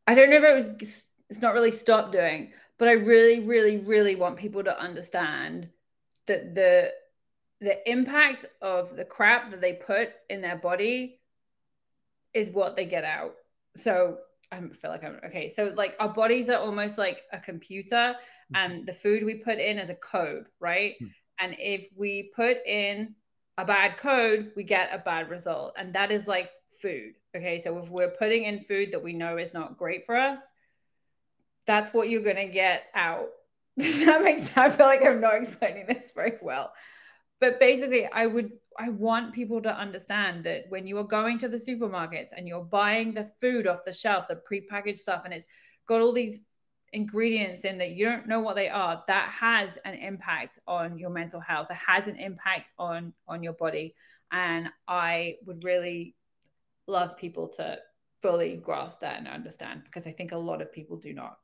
[0.07, 3.79] I don't know if it was it's not really stop doing, but I really, really,
[3.79, 5.69] really want people to understand
[6.27, 6.93] that the
[7.61, 11.21] the impact of the crap that they put in their body
[12.35, 13.35] is what they get out.
[13.77, 14.19] So
[14.51, 15.49] I feel like I'm okay.
[15.49, 18.57] So like our bodies are almost like a computer, mm-hmm.
[18.57, 20.95] and the food we put in is a code, right?
[20.95, 21.07] Mm-hmm.
[21.43, 23.17] And if we put in
[23.59, 25.75] a bad code, we get a bad result.
[25.77, 27.15] And that is like food.
[27.37, 27.61] Okay.
[27.61, 30.41] So if we're putting in food that we know is not great for us,
[31.67, 33.29] that's what you're going to get out.
[33.79, 34.57] Does that make sense?
[34.57, 36.73] I feel like I'm not explaining this very well.
[37.41, 41.49] But basically, I would, I want people to understand that when you are going to
[41.49, 45.47] the supermarkets and you're buying the food off the shelf, the prepackaged stuff, and it's
[45.87, 46.39] got all these
[46.93, 51.11] ingredients in that you don't know what they are that has an impact on your
[51.11, 51.69] mental health.
[51.71, 53.95] It has an impact on on your body.
[54.31, 56.15] And i would really
[56.87, 57.79] love people to
[58.21, 61.39] fully grasp that and understand because i think a lot of people do not.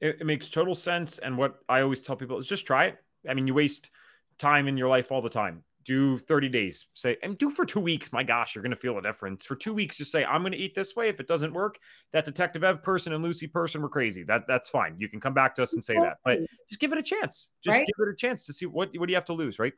[0.00, 1.18] It, it makes total sense.
[1.18, 2.98] And what i always tell people is just try it.
[3.28, 3.90] I mean you waste
[4.38, 6.86] time in your life all the time do 30 days.
[6.94, 8.12] Say and do for two weeks.
[8.12, 9.44] My gosh you're going to feel a difference.
[9.44, 11.08] For two weeks just say i'm going to eat this way.
[11.08, 11.78] If it doesn't work
[12.12, 14.22] that detective ev person and lucy person were crazy.
[14.24, 14.96] That that's fine.
[14.98, 16.18] You can come back to us and say that.
[16.24, 17.50] But just give it a chance.
[17.62, 17.86] Just right?
[17.86, 19.74] give it a chance to see what what do you have to lose right?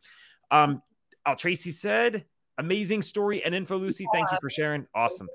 [0.51, 0.83] Um
[1.27, 2.25] oh, tracy said
[2.59, 4.07] Amazing story and info, Lucy.
[4.13, 4.87] Thank you for sharing.
[4.95, 5.29] Awesome.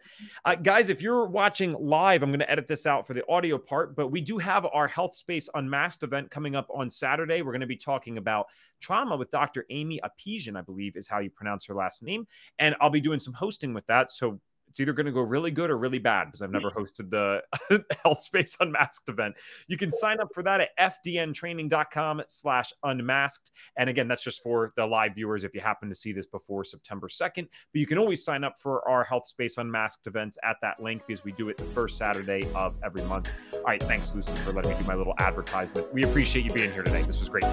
[0.46, 3.58] Uh, guys, if you're watching live, I'm going to edit this out for the audio
[3.58, 7.42] part, but we do have our Health Space Unmasked event coming up on Saturday.
[7.42, 8.48] We're going to be talking about
[8.80, 9.66] trauma with Dr.
[9.70, 12.26] Amy Apesian, I believe is how you pronounce her last name.
[12.58, 14.12] And I'll be doing some hosting with that.
[14.12, 14.40] So
[14.70, 17.44] it's either going to go really good or really bad because I've never hosted the
[18.04, 19.36] Health Space Unmasked event.
[19.68, 23.52] You can sign up for that at fdntraining.com slash unmasked.
[23.78, 26.64] And again, that's just for the live viewers if you happen to see this before
[26.64, 27.48] September 2nd.
[27.74, 31.04] But you can always sign up for our Health Space Unmasked events at that link
[31.08, 33.32] because we do it the first Saturday of every month.
[33.54, 33.82] All right.
[33.82, 35.92] Thanks, Lucy, for letting me do my little advertisement.
[35.94, 37.02] We appreciate you being here today.
[37.04, 37.46] This was great.